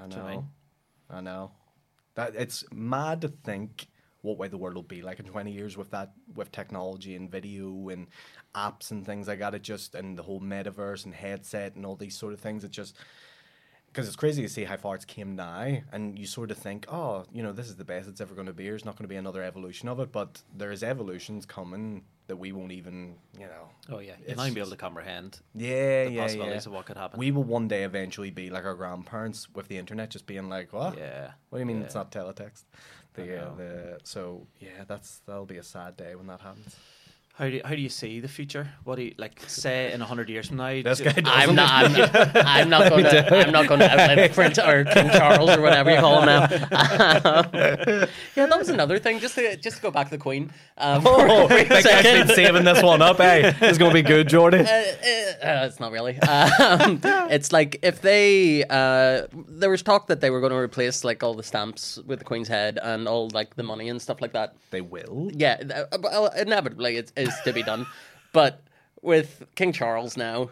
[0.00, 0.46] I know, mean?
[1.10, 1.50] I know
[2.14, 3.86] that it's mad to think
[4.22, 7.30] what way the world will be like in 20 years with that with technology and
[7.30, 8.06] video and
[8.54, 9.54] apps and things like that.
[9.54, 12.64] It just and the whole metaverse and headset and all these sort of things.
[12.64, 12.96] It just
[13.94, 16.84] because it's crazy to see how far it's came now and you sort of think
[16.92, 19.04] oh you know this is the best it's ever going to be there's not going
[19.04, 23.46] to be another evolution of it but there's evolutions coming that we won't even you
[23.46, 26.64] know Oh yeah, you'll It's not even be able to comprehend yeah the yeah possibilities
[26.64, 27.18] yeah of what could happen.
[27.20, 30.72] we will one day eventually be like our grandparents with the internet just being like
[30.72, 31.32] what yeah.
[31.50, 31.84] what do you mean yeah.
[31.84, 32.64] it's not teletext?
[33.14, 36.74] The, uh, the so yeah, that's that'll be a sad day when that happens.
[37.36, 38.68] How do you, how do you see the future?
[38.84, 39.42] What do you like?
[39.48, 41.68] Say in hundred years from now, This do- guy I'm not.
[41.84, 43.36] I'm not, I'm not going to.
[43.46, 46.40] I'm not going to outlive Prince or King Charles or whatever you call him now.
[48.36, 49.18] yeah, that was another thing.
[49.18, 50.52] Just to just to go back to the Queen.
[50.78, 52.26] Um, for a brief that guy's second.
[52.28, 53.16] been saving this one up.
[53.16, 54.58] Hey, it's gonna be good, Jordy.
[54.58, 56.16] Uh, uh, uh, it's not really.
[56.20, 61.02] Um, it's like if they uh, there was talk that they were going to replace
[61.02, 64.20] like all the stamps with the Queen's head and all like the money and stuff
[64.20, 64.54] like that.
[64.70, 65.30] They will.
[65.34, 67.86] Yeah, uh, well, inevitably it is to be done.
[68.32, 68.62] But
[69.02, 70.50] with King Charles now,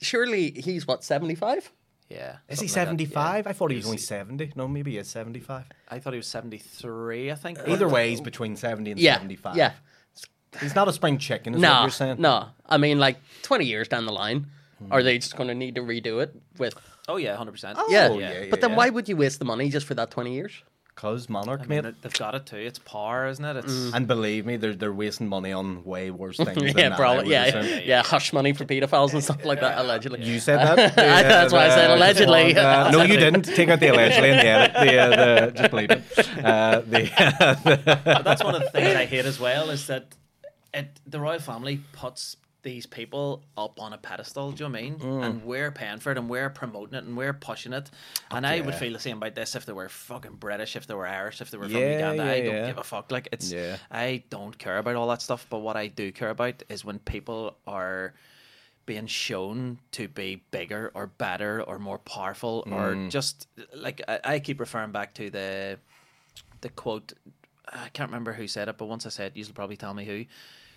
[0.00, 1.70] surely he's what seventy five.
[2.08, 2.36] yeah.
[2.48, 3.44] Is he something like seventy five?
[3.46, 3.50] yeah.
[3.50, 4.52] I thought he was He's- only seventy.
[4.56, 5.64] No, maybe he is seventy five.
[5.88, 7.30] I thought he was seventy three.
[7.30, 7.58] I think.
[7.66, 9.56] Either way, he's between seventy and Yeah, seventy five.
[9.56, 9.72] yeah.
[10.60, 11.54] he's not a spring chicken.
[11.54, 12.16] Is what No, you're saying?
[12.20, 12.48] no.
[12.66, 14.46] I mean, like twenty years down the line,
[14.78, 14.92] Hmm.
[14.92, 16.74] are they just going to need to redo it with?
[17.08, 17.78] Oh yeah, hundred percent.
[17.88, 18.08] yeah.
[18.10, 18.76] Oh, yeah, yeah, but then yeah.
[18.76, 20.52] why would you waste the money just for that twenty years?
[20.94, 21.94] Cause monarch, I mean, mate.
[22.02, 22.58] they've got it too.
[22.58, 23.56] It's power, isn't it?
[23.56, 26.54] It's And believe me, they're they're wasting money on way worse things.
[26.54, 27.24] than yeah, that, probably.
[27.24, 27.64] would Yeah, assume.
[27.64, 29.78] yeah, yeah, Hush money for pedophiles and stuff like that.
[29.78, 30.22] Allegedly.
[30.22, 30.94] You said that.
[30.96, 32.54] That's why I said allegedly.
[32.56, 33.44] Uh, no, you didn't.
[33.44, 34.72] Take out the allegedly in the edit.
[34.74, 36.04] The, uh, the, just believe it.
[36.44, 40.14] Uh, the, that's one of the things I hate as well is that
[40.74, 44.52] it, the royal family puts these people up on a pedestal.
[44.52, 44.94] Do you know I mean?
[44.98, 45.24] Mm.
[45.24, 47.90] And we're paying for it, and we're promoting it, and we're pushing it.
[48.30, 50.94] And I would feel the same about this if they were fucking British, if they
[50.94, 52.22] were Irish, if they were from Yeah, Uganda.
[52.32, 52.66] I don't yeah.
[52.66, 53.10] give a fuck.
[53.10, 53.76] Like it's, Yeah.
[53.90, 55.46] I don't care about all that stuff.
[55.50, 58.14] But what I do care about is when people are
[58.86, 63.10] being shown to be bigger or better or more powerful or Mm.
[63.10, 65.78] just like I, I keep referring back to the
[66.62, 67.12] the quote
[67.68, 70.04] I can't remember who said it, but once I said it, you'll probably tell me
[70.04, 70.26] who.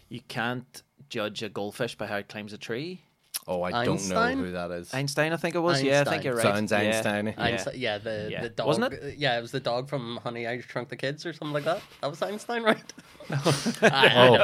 [0.09, 3.01] You can't judge a goldfish by how it climbs a tree.
[3.47, 4.93] oh, I don't know who that is.
[4.93, 5.83] Einstein, I think it was.
[5.83, 6.41] Yeah, I think you're right.
[6.43, 6.77] Sounds yeah.
[6.79, 7.33] Einstein-y.
[7.37, 7.43] Yeah.
[7.43, 8.41] Einstein, yeah, the Yeah.
[8.43, 9.17] the dog, Wasn't it?
[9.17, 11.81] Yeah, it was the dog from Honey I Shrunk the Kids or something like that.
[12.01, 12.93] That was Einstein, right?
[13.31, 14.37] Oh,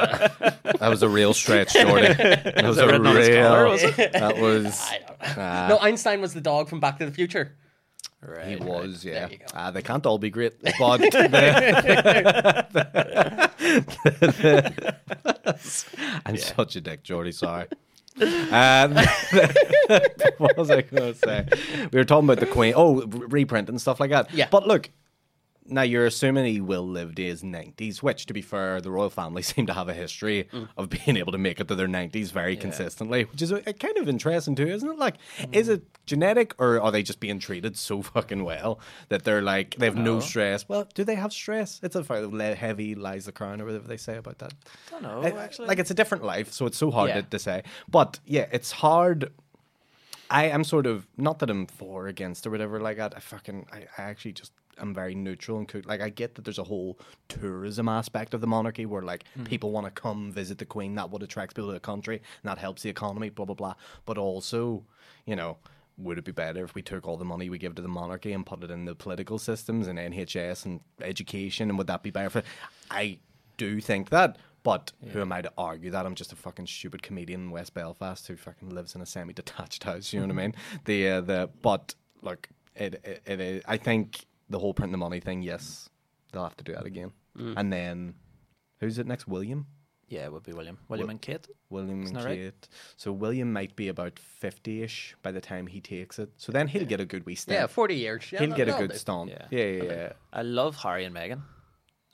[0.78, 2.08] that was a real stretch, Jordy.
[2.14, 3.68] That was it a written on real.
[3.68, 3.82] was?
[3.82, 4.80] That was.
[4.90, 5.26] I don't know.
[5.38, 7.54] ah, no, Einstein was the dog from Back to the Future.
[8.24, 8.64] Right, he right.
[8.64, 9.28] was, yeah.
[9.28, 9.46] you go.
[9.52, 11.00] Ah, they can't all be great, but
[16.24, 17.32] I'm such a dick, Jordy.
[17.32, 17.66] Sorry.
[18.20, 18.94] Um,
[20.38, 21.48] what was I going to say?
[21.92, 22.74] We were talking about the Queen.
[22.76, 24.32] Oh, reprint and stuff like that.
[24.32, 24.46] Yeah.
[24.50, 24.90] But look,
[25.66, 29.10] now you're assuming he will live to his nineties, which, to be fair, the royal
[29.10, 30.68] family seem to have a history Mm.
[30.76, 33.72] of being able to make it to their nineties very consistently, which is a, a
[33.72, 34.98] kind of interesting too, isn't it?
[34.98, 35.16] Like,
[35.52, 35.74] is Mm.
[35.74, 39.86] it genetic or are they just being treated so fucking well that they're like they
[39.86, 40.68] have no stress?
[40.68, 41.80] Well, do they have stress?
[41.82, 44.52] It's a heavy lies the crown or whatever they say about that.
[44.88, 45.68] I don't know, I- actually.
[45.68, 47.20] Like it's a different life, so it's so hard Yeah.
[47.20, 47.62] to, to say.
[47.88, 49.32] But yeah, it's hard.
[50.30, 53.12] I am sort of not that I'm for or against or whatever like that.
[53.16, 54.52] I fucking I, I actually just
[54.82, 55.86] I'm very neutral and.
[55.86, 59.70] Like I get that there's a whole tourism aspect of the monarchy where like people
[59.70, 60.94] want to come visit the queen.
[60.96, 63.30] That would attract people to the country and that helps the economy.
[63.30, 63.74] Blah blah blah.
[64.04, 64.84] But also,
[65.24, 65.56] you know.
[65.98, 68.32] Would it be better if we took all the money we give to the monarchy
[68.32, 71.68] and put it in the political systems and NHS and education?
[71.68, 72.42] And would that be better for?
[72.90, 73.18] I
[73.58, 76.06] do think that, but who am I to argue that?
[76.06, 79.84] I'm just a fucking stupid comedian in West Belfast who fucking lives in a semi-detached
[79.84, 80.14] house.
[80.14, 80.54] You know what I mean?
[80.86, 83.62] The uh, the but look, it, it it is.
[83.66, 85.42] I think the whole print the money thing.
[85.42, 85.88] Yes,
[86.32, 87.10] they'll have to do that again.
[87.36, 87.54] Mm.
[87.56, 88.14] And then
[88.80, 89.26] who's it next?
[89.26, 89.66] William.
[90.08, 90.78] yeah, it would be William.
[90.88, 91.46] William and Kate.
[91.70, 92.38] William Isn't and that right?
[92.38, 92.68] Kate.
[93.02, 96.30] So William might be about fifty-ish by the time he takes it.
[96.36, 97.56] So then he'll get a good wee stint.
[97.58, 98.22] Yeah, forty years.
[98.30, 99.30] Yeah, he'll no- get a good they- stomp.
[99.30, 99.46] Yeah.
[99.50, 100.12] Yeah, yeah, yeah.
[100.32, 101.40] I love Harry and Meghan.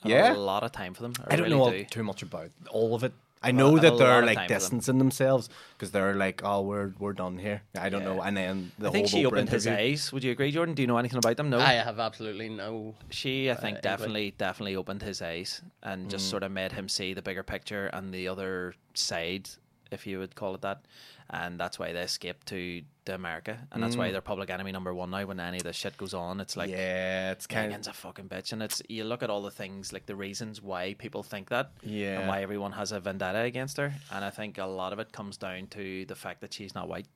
[0.05, 0.27] I Yeah?
[0.29, 1.15] have a lot of time for them.
[1.27, 1.85] I, I don't really know do.
[1.97, 3.13] too much about all of it.
[3.43, 4.59] I know a that lot they're like time for them.
[4.61, 8.73] distancing themselves because they're like, "Oh, we're we're done here." I don't know, and then
[8.79, 10.13] the I think whole she Oprah opened his eyes.
[10.13, 10.75] Would you agree, Jordan?
[10.75, 11.49] Do you know anything about them?
[11.51, 11.61] No.
[11.61, 12.95] I have absolutely no.
[13.11, 13.83] She, I think, England.
[13.83, 16.31] definitely, definitely opened his eyes and just Mm.
[16.31, 19.49] sort of made him see the bigger picture and the other side,
[19.93, 20.83] if you would call it that.
[21.31, 24.95] And that's why they escaped to, to America, and that's why they're public enemy number
[24.95, 25.27] one now.
[25.27, 26.73] When any of this shit goes on, it's like Mm.
[26.73, 29.93] yeah, it's kind Meghan's a fucking bitch, and it's you look at all the things
[29.93, 32.21] like the reasons why people think that, Yeah.
[32.21, 35.13] and why everyone has a vendetta against her, and I think a lot of it
[35.13, 37.07] comes down to the fact that she's not white.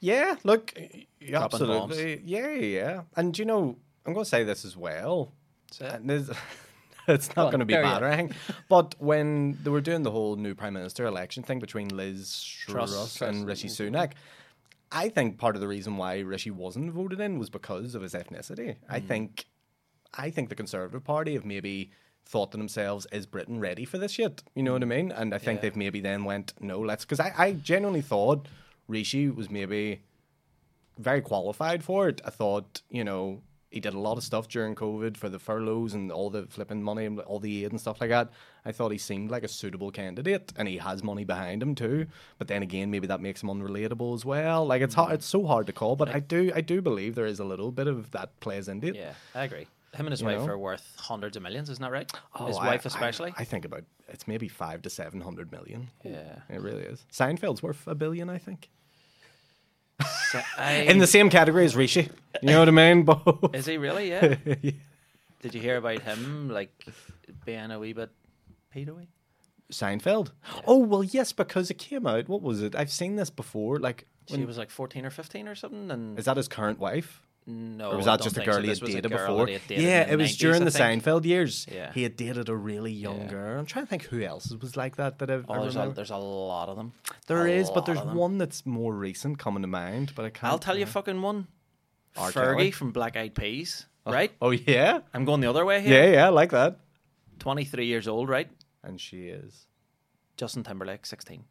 [0.00, 0.36] yeah.
[0.42, 1.92] Look, y- Dropping bombs.
[1.92, 3.02] absolutely, yeah, yeah.
[3.16, 5.32] And you know, I'm going to say this as well.
[5.72, 6.30] So, And this-
[7.10, 8.20] it's not going to be carry bad on.
[8.20, 8.28] or.
[8.68, 12.90] But when they were doing the whole new prime minister election thing between Liz Truss.
[12.90, 14.12] Truss, and Rishi Sunak,
[14.92, 18.14] I think part of the reason why Rishi wasn't voted in was because of his
[18.14, 18.76] ethnicity.
[18.88, 19.46] I think,
[20.14, 21.92] I think the Conservative Party have maybe
[22.24, 25.12] thought to themselves, "Is Britain ready for this shit?" You know what I mean?
[25.12, 25.62] And I think Yeah.
[25.62, 28.48] they've maybe then went, "No, let's," because I, I genuinely thought
[28.88, 30.02] Rishi was maybe
[30.98, 32.20] very qualified for it.
[32.24, 35.94] I thought, you know, he did a lot of stuff during COVID for the furloughs
[35.94, 38.30] and all the flipping money and all the aid and stuff like that.
[38.64, 42.06] I thought he seemed like a suitable candidate, and he has money behind him too.
[42.38, 44.66] But then again, maybe that makes him unrelatable as well.
[44.66, 45.14] Like it's hard, mm.
[45.14, 45.96] it's so hard to call.
[45.96, 48.88] But I do, I do believe there is a little bit of that plays into
[48.88, 48.96] it.
[48.96, 49.66] yeah, I agree.
[49.94, 50.46] Him and his You wife know?
[50.52, 52.10] are worth hundreds of millions, isn't that right?
[52.36, 53.34] Oh, his Oh, I- wife I- especially.
[53.36, 55.88] I, think about it's maybe five to seven hundred million.
[56.04, 56.36] yeah.
[56.48, 57.04] It really is.
[57.12, 58.68] Seinfeld's worth a billion, I think.
[60.30, 62.08] So I, In the same category as Rishi.
[62.42, 63.02] You know what I mean?
[63.04, 63.54] Both.
[63.54, 64.10] is he really?
[64.10, 64.36] Yeah.
[65.42, 66.70] Did you hear about him like
[67.46, 68.10] being a wee bit
[68.74, 69.06] pedo
[69.72, 70.32] Seinfeld.
[70.66, 72.28] Oh well, yes, because it came out.
[72.28, 72.74] What was it?
[72.74, 73.78] I've seen this before.
[73.78, 77.22] Like, She was like fourteen or fifteen or something, and is that his current wife,
[77.50, 78.52] no, or was I that just a think so.
[78.52, 79.46] girl he had dated girl before?
[79.48, 81.02] had dated yeah, it was 90s, during I the think.
[81.04, 81.66] Seinfeld years.
[81.70, 81.92] Yeah.
[81.92, 83.26] he had dated a really young Yeah.
[83.28, 83.58] girl.
[83.58, 85.92] I'm trying to think who else was like that that I've, I Oh, there's a,
[85.94, 86.92] there's a lot of them.
[87.26, 90.12] There A is, but there's one that's more recent coming to mind.
[90.14, 90.52] But I can't.
[90.52, 91.46] I'll tell you, fucking one.
[92.16, 92.30] R.
[92.32, 92.70] Fergie Kelly?
[92.72, 94.32] from Black Eyed Peas, oh, right?
[94.42, 96.02] Oh yeah, I'm going the other way here.
[96.04, 96.26] yeah, yeah.
[96.26, 96.80] I like that.
[97.38, 98.50] Twenty three years old, right?
[98.82, 99.66] And she is.
[100.36, 101.44] Justin Timberlake, sixteen,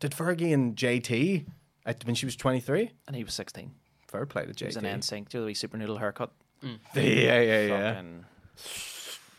[0.00, 1.46] Did Fergie and JT
[1.86, 2.90] at, when she was 23?
[3.06, 3.72] and he was sixteen.
[4.10, 4.98] Fair play to He was an JT.
[4.98, 6.30] NSYNC, do the wee super noodle haircut.
[6.64, 6.78] Mm.
[6.94, 7.92] Yeah, yeah, yeah.
[7.94, 8.24] Fucking,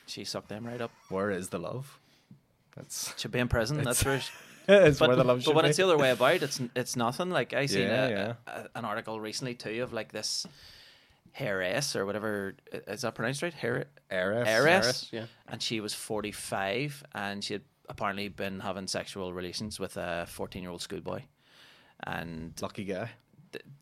[0.08, 0.92] she sucked them right up.
[1.10, 2.00] Where is the love?
[2.76, 3.84] That's Should be in prison.
[3.84, 4.22] That's where.
[4.68, 5.70] She, it's but, where the love but when be.
[5.70, 7.30] it's the other way about, it's it's nothing.
[7.32, 8.34] Like I seen Yeah, a, yeah.
[8.48, 10.46] a- an article recently too of like this
[11.38, 12.56] heiress or whatever
[12.88, 13.54] is that pronounced right?
[13.54, 14.48] Hair Heiress.
[14.48, 15.26] heiress, Heiress, yeah.
[15.48, 20.26] and she was forty five, and she had apparently been having sexual relations with a
[20.30, 21.22] fourteen year old schoolboy,
[22.06, 23.10] and Lucky guy.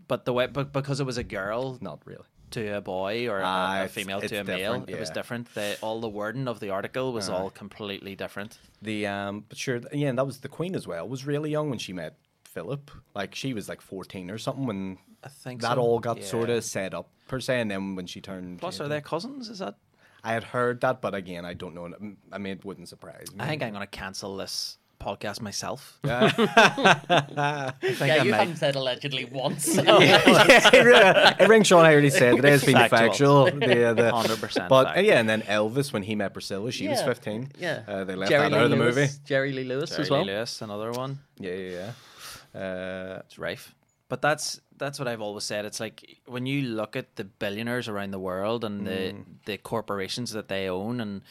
[0.10, 2.26] But the way but because it was a girl Not really.
[2.52, 5.00] to a boy or a- Ah, a, it's- female it's to a male, different, it
[5.00, 5.54] was different.
[5.54, 7.34] The, all the wording of the article was Aye.
[7.36, 8.60] all completely different.
[8.82, 11.08] The um, but sure, yeah, and that was the Queen as well.
[11.08, 12.90] Was really young when she met Philip.
[13.16, 15.82] Like she was like fourteen or something when I think that so.
[15.82, 16.26] all got Yeah.
[16.26, 17.62] sort of set up per se.
[17.62, 19.48] And then when she turned, Plus, are they cousins?
[19.50, 19.76] Is that?
[20.24, 21.86] I had heard that, but again, I don't know.
[22.34, 23.40] I mean, it wouldn't surprise me.
[23.40, 26.00] I think I'm going to cancel this podcast myself.
[26.06, 26.32] Yeah.
[26.38, 28.38] I think Yeah, I you might.
[28.38, 29.76] haven't said allegedly once.
[29.78, 31.86] yeah, it re- it rings Sean.
[31.86, 33.46] I already said that it has been Factual.
[33.46, 33.46] factual.
[33.46, 37.02] The, the, 100% But uh, yeah, and then Elvis when he met Priscilla, she was
[37.02, 37.50] fifteen.
[37.58, 37.84] Yeah.
[37.88, 39.10] uh, they left Jerry that Lee out of the Lewis, movie.
[39.26, 40.22] Jerry Lee Lewis Jerry as well.
[40.26, 41.20] Lee Lewis, another one.
[41.40, 41.92] Yeah, yeah,
[42.54, 42.60] yeah.
[42.62, 43.76] Uh, It's rife.
[44.10, 45.66] But that's that's what I've always said.
[45.66, 49.24] It's like when you look at the billionaires around the world and the Mm.
[49.46, 51.22] the corporations that they own, and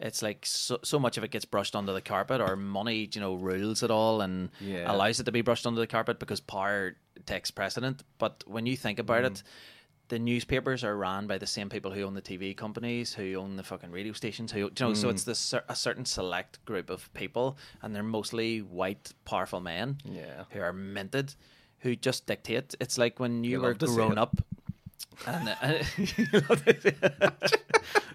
[0.00, 3.20] it's like so, so much of it gets brushed under the carpet, or money, you
[3.20, 4.90] know, rules it all and Yeah.
[4.92, 8.02] allows it to be brushed under the carpet because power takes precedent.
[8.18, 9.26] But when you think about Mm.
[9.28, 9.42] it.
[10.08, 13.56] The newspapers are ran by the same people who own the TV companies, who own
[13.56, 14.94] the fucking radio stations, who you know.
[14.94, 15.10] So Mm.
[15.10, 20.44] it's this a certain select group of people, and they're mostly white, powerful men Yeah.
[20.50, 21.34] who are minted,
[21.80, 22.76] who just dictate.
[22.78, 24.36] It's like when you, You were grown up.
[25.26, 25.82] And uh,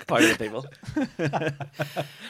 [0.07, 0.65] part of the people.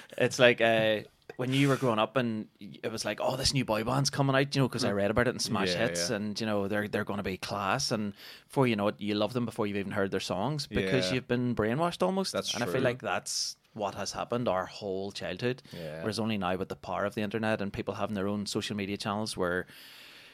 [0.18, 1.00] it's like uh,
[1.38, 4.36] when you were growing up, and it was like, oh, this new boy band's coming
[4.36, 5.70] out, you know, because I read about it in Smash.
[5.70, 6.16] Yeah, Hits, yeah.
[6.18, 8.14] and you know they're they're going to be class, and
[8.48, 11.16] before you know it, you love them before you've even heard their songs because Yeah.
[11.16, 12.34] you've been brainwashed almost.
[12.34, 15.62] That's and I feel like that's what has happened our whole childhood.
[15.72, 16.02] Yeah.
[16.02, 18.76] Whereas only now with the power of the internet and people having their own social
[18.76, 19.66] media channels where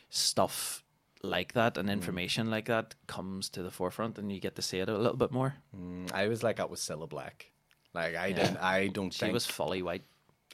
[0.09, 0.83] stuff
[1.23, 1.79] like that Mm.
[1.79, 4.97] and information like that comes to the forefront and you get to see it a
[4.97, 5.55] little bit more.
[5.75, 7.51] Mm, I was like that with Cilla Black.
[7.93, 8.57] Like I didn't.
[8.57, 10.03] I don't think She think was fully white.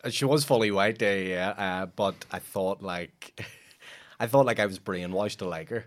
[0.04, 1.50] Uh, She was fully white, yeah, yeah.
[1.50, 3.40] Uh, but I thought like,
[4.20, 5.86] I thought like I was brainwashed to like her.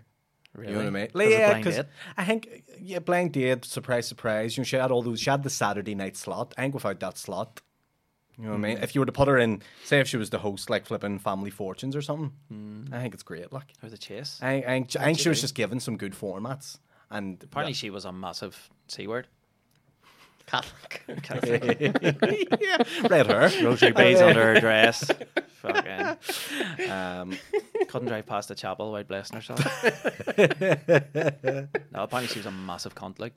[0.59, 1.09] You know what I mean?
[1.13, 1.79] of yeah, because
[2.17, 4.57] I think yeah, blind date, surprise, surprise.
[4.57, 5.19] You know, she had all those.
[5.19, 6.53] She had the Saturday night slot.
[6.57, 7.61] I think without that slot,
[8.37, 8.77] you know what I mean.
[8.79, 11.17] If you were to put her in, say if she was the host, like flipping
[11.19, 12.93] Family Fortunes or something, Mm.
[12.93, 13.51] I think it's great.
[13.51, 14.39] Like, Or the chase.
[14.41, 16.77] I, I, think- I think she was just given some good formats,
[17.09, 19.27] and Apparently she was a massive C word.
[20.47, 21.03] Catholic.
[22.61, 25.09] yeah, red hair, Rosary beads under her dress.
[25.61, 27.37] Fucking Um,
[27.89, 29.59] couldn't drive past the chapel without blessing herself.
[31.91, 33.35] no, apparently she was a massive cunt like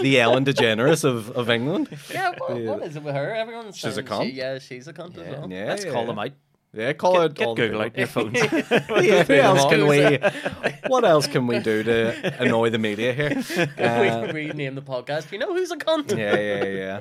[0.00, 1.88] the Ellen DeGeneres of, of England.
[2.10, 3.34] yeah, what, what is it with her?
[3.34, 4.24] Everyone's She's a saying cunt?
[4.24, 5.50] She, yeah, she's a cunt as well.
[5.50, 5.92] Yeah, Let's yeah.
[5.92, 6.32] call them out.
[6.74, 7.34] Yeah, call Get, it.
[7.34, 7.92] get all Google people.
[7.92, 8.38] out your phones.
[9.04, 10.18] Yeah, who else can we?
[10.88, 13.42] What else can we do to annoy the media here?
[13.78, 15.30] Uh, we rename the podcast.
[15.32, 16.16] You know who's a cunt?
[16.16, 17.00] yeah, yeah,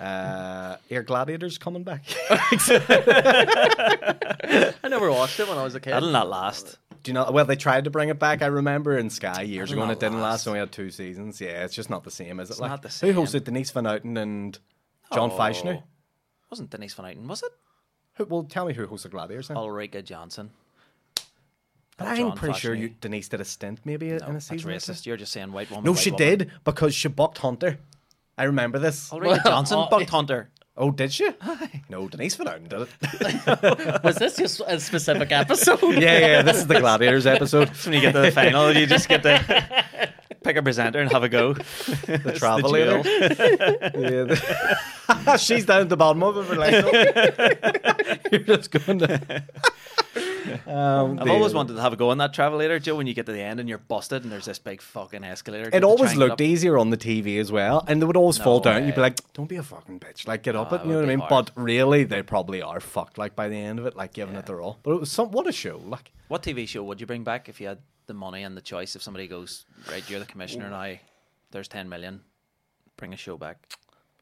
[0.00, 0.04] yeah.
[0.04, 2.04] Uh, Air Gladiators coming back.
[4.82, 5.92] I never watched it when I was a kid.
[5.92, 6.78] That'll not last.
[7.02, 7.30] Do you know?
[7.30, 8.42] Well, they tried to bring it back.
[8.42, 10.46] I remember in Sky years ago, and it didn't last.
[10.46, 10.46] last.
[10.46, 11.40] Only had two seasons.
[11.40, 12.52] Yeah, it's just not the same, is it?
[12.52, 14.58] It's like, not the Who hosted Denise Van Outen and
[15.12, 15.82] John Oh.
[16.50, 17.50] Wasn't Denise Van Outen, was it?
[18.14, 19.56] Who, well, tell me who hosted Gladiators then.
[19.56, 20.50] Ulrika Jonsson.
[21.96, 24.70] But I'm John pretty sure you, Denise did a stint maybe in a season.
[24.70, 25.06] or racist.
[25.06, 25.84] You're just saying white woman.
[25.84, 26.38] No, white she woman.
[26.38, 27.78] did because she bucked Hunter.
[28.36, 29.12] I remember this.
[29.12, 30.50] Ulrika Jonsson oh, bucked Hunter.
[30.76, 31.28] Oh, did she?
[31.90, 34.02] No, Denise Van Outen did it.
[34.04, 35.82] Was this just a specific episode?
[35.82, 36.42] yeah, yeah.
[36.42, 37.68] This is the Gladiators episode.
[37.84, 39.74] When you get to the final, you just get to
[40.42, 41.52] pick a presenter and have a go.
[41.52, 43.04] The travelator.
[43.04, 46.48] yeah, the- She's down at the bottom of it.
[46.48, 48.20] We're like, no.
[48.32, 49.44] you're just going to.
[50.66, 52.96] Um, I've always wanted to have a go on that travelator, Joe.
[52.96, 55.70] When you get to the end and you're busted, and there's this big fucking escalator.
[55.72, 58.16] It always try and get looked easier on the TV as well, and they would
[58.16, 58.86] always fall No down.
[58.86, 60.26] You'd be like, "Don't be a fucking bitch!
[60.26, 61.18] Like, get up No, it." it You know what I mean?
[61.20, 61.50] hard.
[61.54, 63.18] But really, they probably are fucked.
[63.18, 64.78] Like by the end of it, like giving it their all.
[64.82, 65.80] But it was some what a show!
[65.86, 68.60] Like, What TV show would you bring back if you had the money and the
[68.62, 68.96] choice?
[68.96, 70.94] If somebody goes, right, you're the commissioner now.
[71.50, 72.20] There's ten million.
[72.96, 73.58] Bring a show back.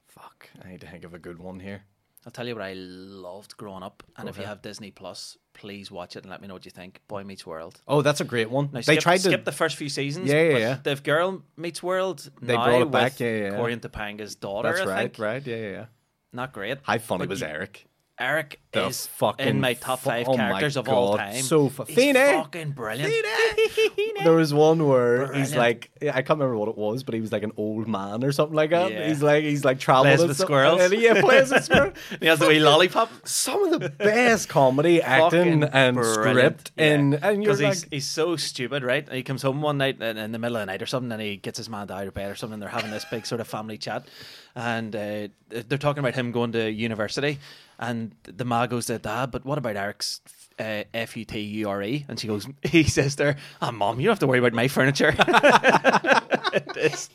[0.06, 1.82] fuck, I need to think of a good one here.
[2.26, 5.38] I'll tell you what I loved growing up, and Go if you have Disney Plus,
[5.52, 7.00] please watch it and let me know what you think.
[7.08, 7.80] Boy Meets World.
[7.86, 8.66] Oh, that's a great one.
[8.72, 10.28] Now, they skip, tried to skip the first few seasons.
[10.28, 10.78] Yeah, yeah, yeah.
[10.82, 12.28] The Girl Meets World.
[12.40, 13.56] They brought it back, yeah, yeah, yeah.
[13.56, 14.68] Corey and Topanga's daughter.
[14.68, 15.18] That's I right, think.
[15.18, 15.70] right, yeah, yeah.
[15.70, 15.84] yeah.
[16.32, 16.78] Not great.
[16.82, 17.86] How funny But was you- Eric?
[18.20, 21.42] Eric The is fucking in my top fu- five oh my characters of all time.
[21.42, 23.12] so fu- He's fucking brilliant.
[24.22, 27.32] There was one where he's like, I can't remember what it was, but he was
[27.32, 28.92] like an old man or something like that.
[28.92, 29.08] Yeah.
[29.08, 30.82] He's like, he's like traveling Plays with squirrels.
[30.82, 31.94] and yeah, plays with squirrels.
[32.20, 33.10] he has the wee lollipop.
[33.26, 36.14] Some of the best comedy acting and brilliant.
[36.14, 36.84] script, Yeah.
[36.84, 39.06] and and you're Because like, he's, he's so stupid, right?
[39.06, 41.10] And he comes home one night in, in the middle of the night or something,
[41.10, 42.54] and he gets his man out of bed or something.
[42.54, 44.06] And they're having this big sort of family chat,
[44.54, 47.38] and uh, they're talking about him going to university.
[47.80, 50.20] And the ma goes to dad, but what about Eric's
[50.58, 52.04] uh, F U T U R E?
[52.08, 54.52] And she goes, he says to her, "Ah, mom, you don't have to worry about
[54.52, 55.14] my furniture."
[56.52, 57.08] it is,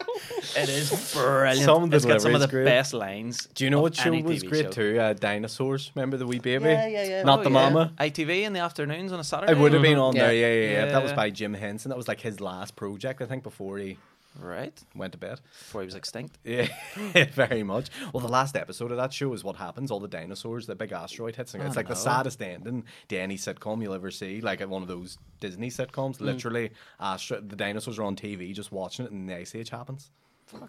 [0.57, 1.59] it is brilliant.
[1.66, 2.66] Some of the it's got some of the great.
[2.66, 3.47] best lines.
[3.53, 4.72] do you know of what show was TV great show.
[4.72, 4.99] too?
[4.99, 5.91] Uh, Dinosaurs.
[5.95, 6.66] Remember the wee baby?
[6.66, 7.24] Yeah, yeah, yeah.
[7.24, 7.70] Not Oh, the yeah.
[7.70, 7.93] mama.
[7.99, 9.51] ITV in the afternoons on a Saturday.
[9.51, 10.28] It would have been on Yeah.
[10.28, 10.91] there, yeah, yeah, yeah.
[10.91, 11.89] That was by Jim Henson.
[11.89, 13.97] That was like his last project, I think, before he
[14.39, 15.39] right went to bed.
[15.59, 16.38] before he was extinct.
[16.43, 16.67] Yeah,
[17.33, 17.89] very much.
[18.13, 19.91] Well, the last episode of that show is what happens.
[19.91, 23.38] All the dinosaurs, the big asteroid hits, and it's like the saddest ending to any
[23.38, 24.41] sitcom you'll ever see.
[24.41, 28.71] Like at one of those Disney sitcoms, literally, astro- the dinosaurs are on TV just
[28.71, 30.11] watching it, and the ice age happens.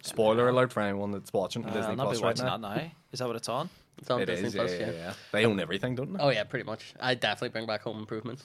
[0.01, 2.57] Spoiler alert for anyone that's watching Uh, Disney I'll not Plus be right watching now.
[2.57, 2.91] that now.
[3.11, 3.69] Is that what it's on?
[3.99, 4.85] It's on It Disney is, Plus, yeah, yeah.
[4.87, 5.13] yeah, yeah.
[5.31, 6.19] They own everything, don't they?
[6.19, 6.93] Oh yeah, pretty much.
[6.99, 8.43] I definitely bring back Home Improvements.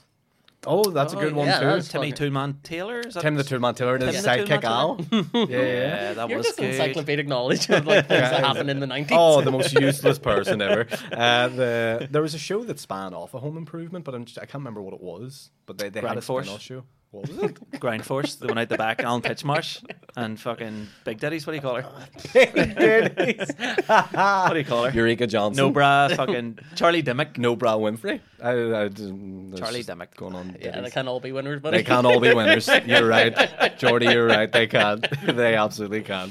[0.64, 1.66] Oh, that's a good one yeah, too.
[1.66, 3.00] that's Timmy fucking- Toolman Taylor.
[3.00, 5.00] Is that Tim the Toolman Taylor and his Tim sidekick Al.
[5.10, 5.44] yeah, yeah.
[5.58, 6.70] Yeah, that You're was just good.
[6.70, 9.16] encyclopedic knowledge of like things that happened in the nineties.
[9.18, 10.86] Oh, the most useless person ever.
[11.12, 14.38] Uh, the, there was a show that span off a Home Improvement, but I'm just,
[14.38, 15.50] I can't remember what it was.
[15.66, 16.46] But they, they had a Ground Force?
[16.46, 16.84] spin-off show.
[17.12, 17.58] What was it?
[17.80, 19.84] Ground Force, the one out the back, Alan Titchmarsh,
[20.16, 21.46] and fucking Big Daddy's.
[21.46, 21.86] What do you call her?
[22.32, 23.50] Big Daddies.
[23.86, 24.90] what do you call her?
[24.94, 25.62] Eureka Johnson.
[25.62, 27.36] No bra, fucking Charlie Dimmock.
[27.36, 28.20] No bra Winfrey.
[28.42, 30.16] I, I, there's Charlie just Dimmock.
[30.16, 30.56] Going on.
[30.58, 30.92] yeah, they ditties.
[30.94, 32.68] can't all be winners, but They can't all be winners.
[32.86, 34.06] You're right, Jordy.
[34.06, 34.50] You're right.
[34.50, 35.06] They can't.
[35.26, 36.30] They absolutely can.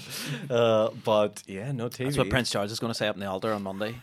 [0.50, 2.06] Uh, but yeah, no TV.
[2.06, 3.96] That's what Prince Charles is going to say up in the altar on Monday.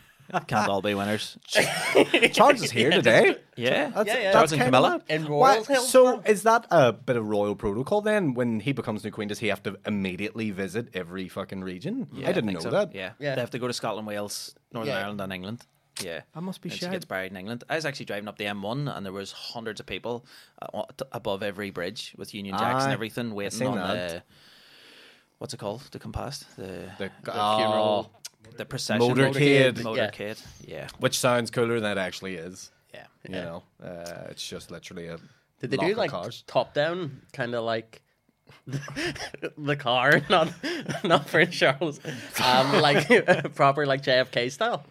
[0.47, 1.37] Can't all be winners.
[2.33, 3.35] Charles is here today.
[3.55, 4.31] Yeah, That's, Yeah, yeah.
[4.31, 4.89] Charles that's and Camilla.
[4.89, 5.03] mad.
[5.09, 5.81] In Why- Royal Hill.
[5.81, 8.33] So is that a bit of royal protocol then?
[8.33, 12.07] When he becomes new queen, does he have to immediately visit every fucking region?
[12.13, 12.71] Yeah, I didn't think know so.
[12.71, 12.95] that.
[12.95, 13.11] Yeah.
[13.19, 13.35] Yeah.
[13.35, 14.99] they have to go to Scotland, Wales, Northern Yeah.
[15.01, 15.61] Ireland, and England.
[16.01, 17.65] Yeah, That must be And she gets buried in England.
[17.69, 20.25] I was actually driving up the M1, and there was hundreds of people
[20.61, 24.09] uh, t- above every bridge with Union Jacks and everything, waiting on that.
[24.09, 24.23] the
[25.39, 25.81] what's it called?
[25.91, 28.11] The compast, the The, the oh, funeral.
[28.57, 29.75] The procession, Motorcade.
[29.81, 30.41] motorcade.
[30.65, 32.71] Yeah, which sounds cooler than it actually is.
[32.93, 33.05] yeah.
[33.23, 35.17] You know, uh, it's just literally a.
[35.59, 36.43] Did they lock do like cars.
[36.47, 38.01] top down, kind of like
[39.57, 40.51] the car, not
[41.03, 41.99] not Prince Charles,
[42.43, 43.07] um, like
[43.55, 44.85] proper like JFK style?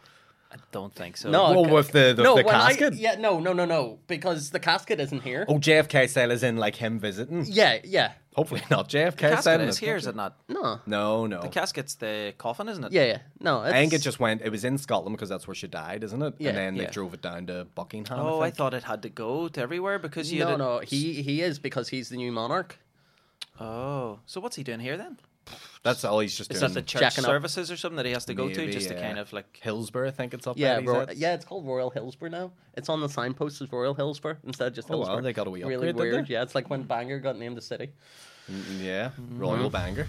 [0.51, 1.29] I don't think so.
[1.31, 2.95] No, Well, with the the, no, the when I- casket.
[2.95, 5.45] yeah, no, no, no, no, because the casket isn't here.
[5.47, 7.45] Oh, JFK style is in like him visiting.
[7.47, 9.61] Yeah, yeah, Hopefully not JFK casket style.
[9.61, 10.37] is here, is it not?
[10.49, 11.43] no, No, no.
[11.43, 12.93] The casket's the coffin, isn't it?
[12.93, 13.63] yeah, yeah, no.
[13.65, 14.43] It's, I think it just went.
[14.43, 16.35] It was in Scotland because that's where she died, isn't it?
[16.39, 16.85] Yeah, and then yeah.
[16.85, 18.21] they drove it down to Buckingham.
[18.21, 20.41] Oh, I, I thought it had to go to everywhere because you.
[20.41, 20.79] no, had a- no.
[20.79, 22.79] He he is because he's the new monarch.
[23.61, 25.19] Oh, so what's he doing here then?
[25.83, 26.75] that's all he's just Is doing.
[26.75, 27.29] that the church Jacking up.
[27.31, 29.59] services or something that he has to go to Maybe, just to kind of like?
[29.63, 30.81] Hillsborough, I think it's up Yeah, there.
[30.83, 31.33] he Ro- yeah.
[31.35, 32.53] It's called Royal Hillsborough now.
[32.75, 35.23] It's on the signpost as Royal Hillsborough instead of just Oh, wow, Hillsborough.
[35.23, 36.29] they got a wee really upgrade, did weird.
[36.29, 37.93] Yeah, it's like when Bangor got named a city.
[38.51, 39.39] Mm, Yeah, Mm-hmm.
[39.39, 40.07] Royal Banger.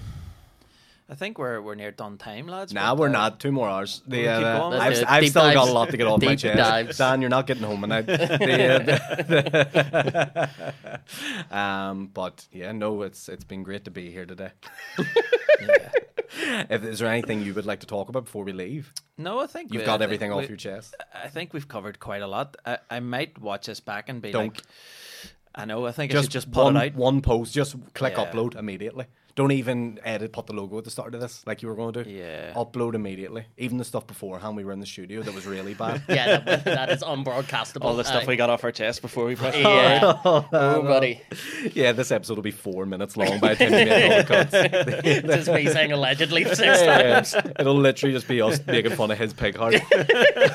[1.12, 2.72] I think we're we're near done time, lads.
[2.72, 3.40] Nah, but, we're uh, not.
[3.40, 4.04] Two more hours.
[4.08, 4.70] The, We'll uh.
[4.78, 5.08] I've, Let's it.
[5.10, 6.56] I've Deep still got a lot to get off my chest.
[6.58, 6.98] dives.
[7.00, 8.06] Dan, you're not getting home tonight.
[8.08, 9.72] The,
[11.52, 14.52] uh, um, but yeah, no, it's it's been great to be here today.
[16.70, 18.94] If is there anything you would like to talk about before we leave?
[19.18, 20.96] No, I think You've we- got I think everything off your chest.
[21.14, 22.56] I think we've covered quite a lot.
[22.66, 24.54] I, I might watch this back and be Don't.
[24.56, 24.64] like,
[25.60, 25.86] I know.
[25.86, 26.96] I think I Just should just put one, it out.
[26.96, 27.54] one post.
[27.54, 28.32] Just click Yeah.
[28.32, 29.06] upload immediately.
[29.40, 30.34] Don't even edit.
[30.34, 32.10] Put the logo at the start of this, like you were going to do.
[32.10, 32.52] Yeah.
[32.56, 33.46] Upload immediately.
[33.58, 36.04] Even the stuff beforehand we were in the studio that was really bad.
[36.10, 37.84] Yeah, that, that is unbroadcastable.
[37.86, 38.28] All the stuff Aye.
[38.28, 39.58] we got off our chest before we pressed.
[39.60, 40.20] Yeah.
[40.26, 41.22] oh, buddy.
[41.74, 45.22] yeah, this episode will be four minutes long by the time we make all the
[45.24, 45.36] cuts.
[45.36, 47.34] Just me saying allegedly six Yeah, times.
[47.58, 49.76] It'll literally just be us making fun of his pig heart,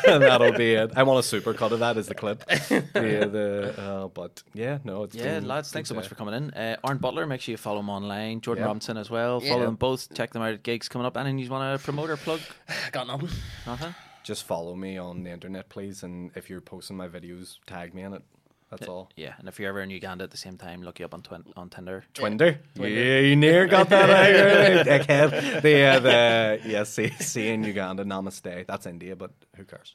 [0.07, 0.91] and that'll be it.
[0.95, 2.45] I want a super cut of that as the clip.
[2.51, 6.17] Yeah, the uh, but yeah, no, it's Yeah, been lads, thanks so much to- for
[6.17, 6.51] coming in.
[6.51, 8.43] Uh, Arn Butler, make sure you follow him online.
[8.43, 8.67] Jordan Yeah.
[8.67, 9.41] Robinson as well.
[9.43, 9.51] Yeah.
[9.51, 10.15] Follow them both.
[10.15, 11.17] Check them out at gigs coming up.
[11.17, 12.41] And you want to promote or plug?
[12.93, 13.29] Got nothing.
[13.67, 13.95] Nothing?
[14.23, 18.03] Just follow me on the internet, please, and if you're posting my videos, tag me
[18.03, 18.23] in it.
[18.71, 19.11] That's all.
[19.17, 21.23] Yeah, and if you're ever in Uganda at the same time, look you up on
[21.23, 22.05] twin- on Tinder.
[22.15, 22.59] Twinder.
[22.75, 25.63] Yeah, you near got that right, dickhead.
[25.63, 28.67] The, uh, the, yeah, see, see in Uganda, namaste.
[28.67, 29.95] That's India, but who cares?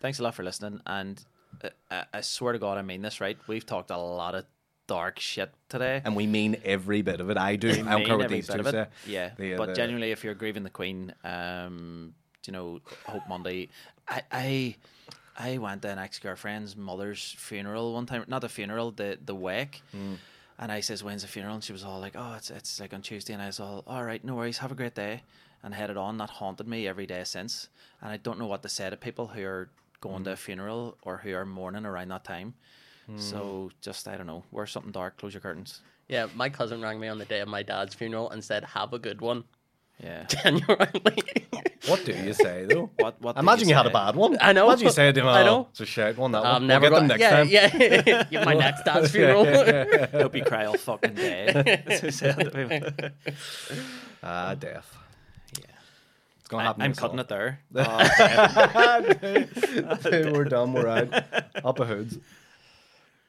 [0.00, 0.80] Thanks a lot for listening.
[0.84, 1.24] And
[1.62, 3.38] uh, I, I swear to God, I mean this, right?
[3.46, 4.44] We've talked a lot of
[4.86, 6.00] dark shit today.
[6.04, 7.36] And we mean every bit of it.
[7.36, 7.70] I do.
[7.70, 8.86] I don't care what these two say.
[9.06, 12.14] Yeah, The, but the- genuinely, if you're grieving the Queen, um,
[12.46, 13.68] you know, Hope Monday.
[14.08, 14.76] I, I,
[15.38, 18.24] I went to an ex girlfriend's mother's funeral one time.
[18.28, 19.82] Not a funeral, the the wake.
[19.94, 20.16] Mm.
[20.58, 22.94] And I says, "When's the funeral?" And she was all like, "Oh, it's it's like
[22.94, 24.58] on Tuesday." And I was all, "All right, no worries.
[24.58, 25.22] Have a great day."
[25.62, 26.18] And headed on.
[26.18, 27.68] That haunted me every day since.
[28.00, 29.68] And I don't know what to say to people who are
[30.00, 30.24] going Mm.
[30.24, 32.54] to a funeral or who are mourning around that time.
[33.10, 33.20] Mm.
[33.20, 34.42] So just I don't know.
[34.50, 35.16] Wear something dark.
[35.16, 35.80] Close your curtains.
[36.08, 38.92] Yeah, my cousin rang me on the day of my dad's funeral and said, "Have
[38.92, 39.44] a good one."
[40.02, 40.24] Yeah.
[40.28, 41.24] Genuinely.
[41.86, 42.90] What do you say, though?
[42.98, 44.36] What- what do Imagine you you, had a bad one.
[44.40, 44.66] I know.
[44.66, 45.68] Imagine you said to him, I oh, know.
[45.70, 46.66] It's a shite one, that I'm one.
[46.66, 47.48] never we'll get them next yeah, time.
[47.48, 48.44] Yeah, yeah.
[48.44, 49.44] my next dad's funeral.
[50.10, 51.52] Hope you cry all fucking day.
[51.54, 52.90] That's what we said to people.
[54.22, 54.96] Ah, death.
[55.58, 55.66] Yeah.
[56.40, 56.82] It's going to I, happen.
[56.82, 57.24] I'm to us cutting all.
[57.24, 57.60] it there.
[60.24, 60.72] Oh, we're done.
[60.72, 61.24] We're out.
[61.64, 62.18] Up a hoods.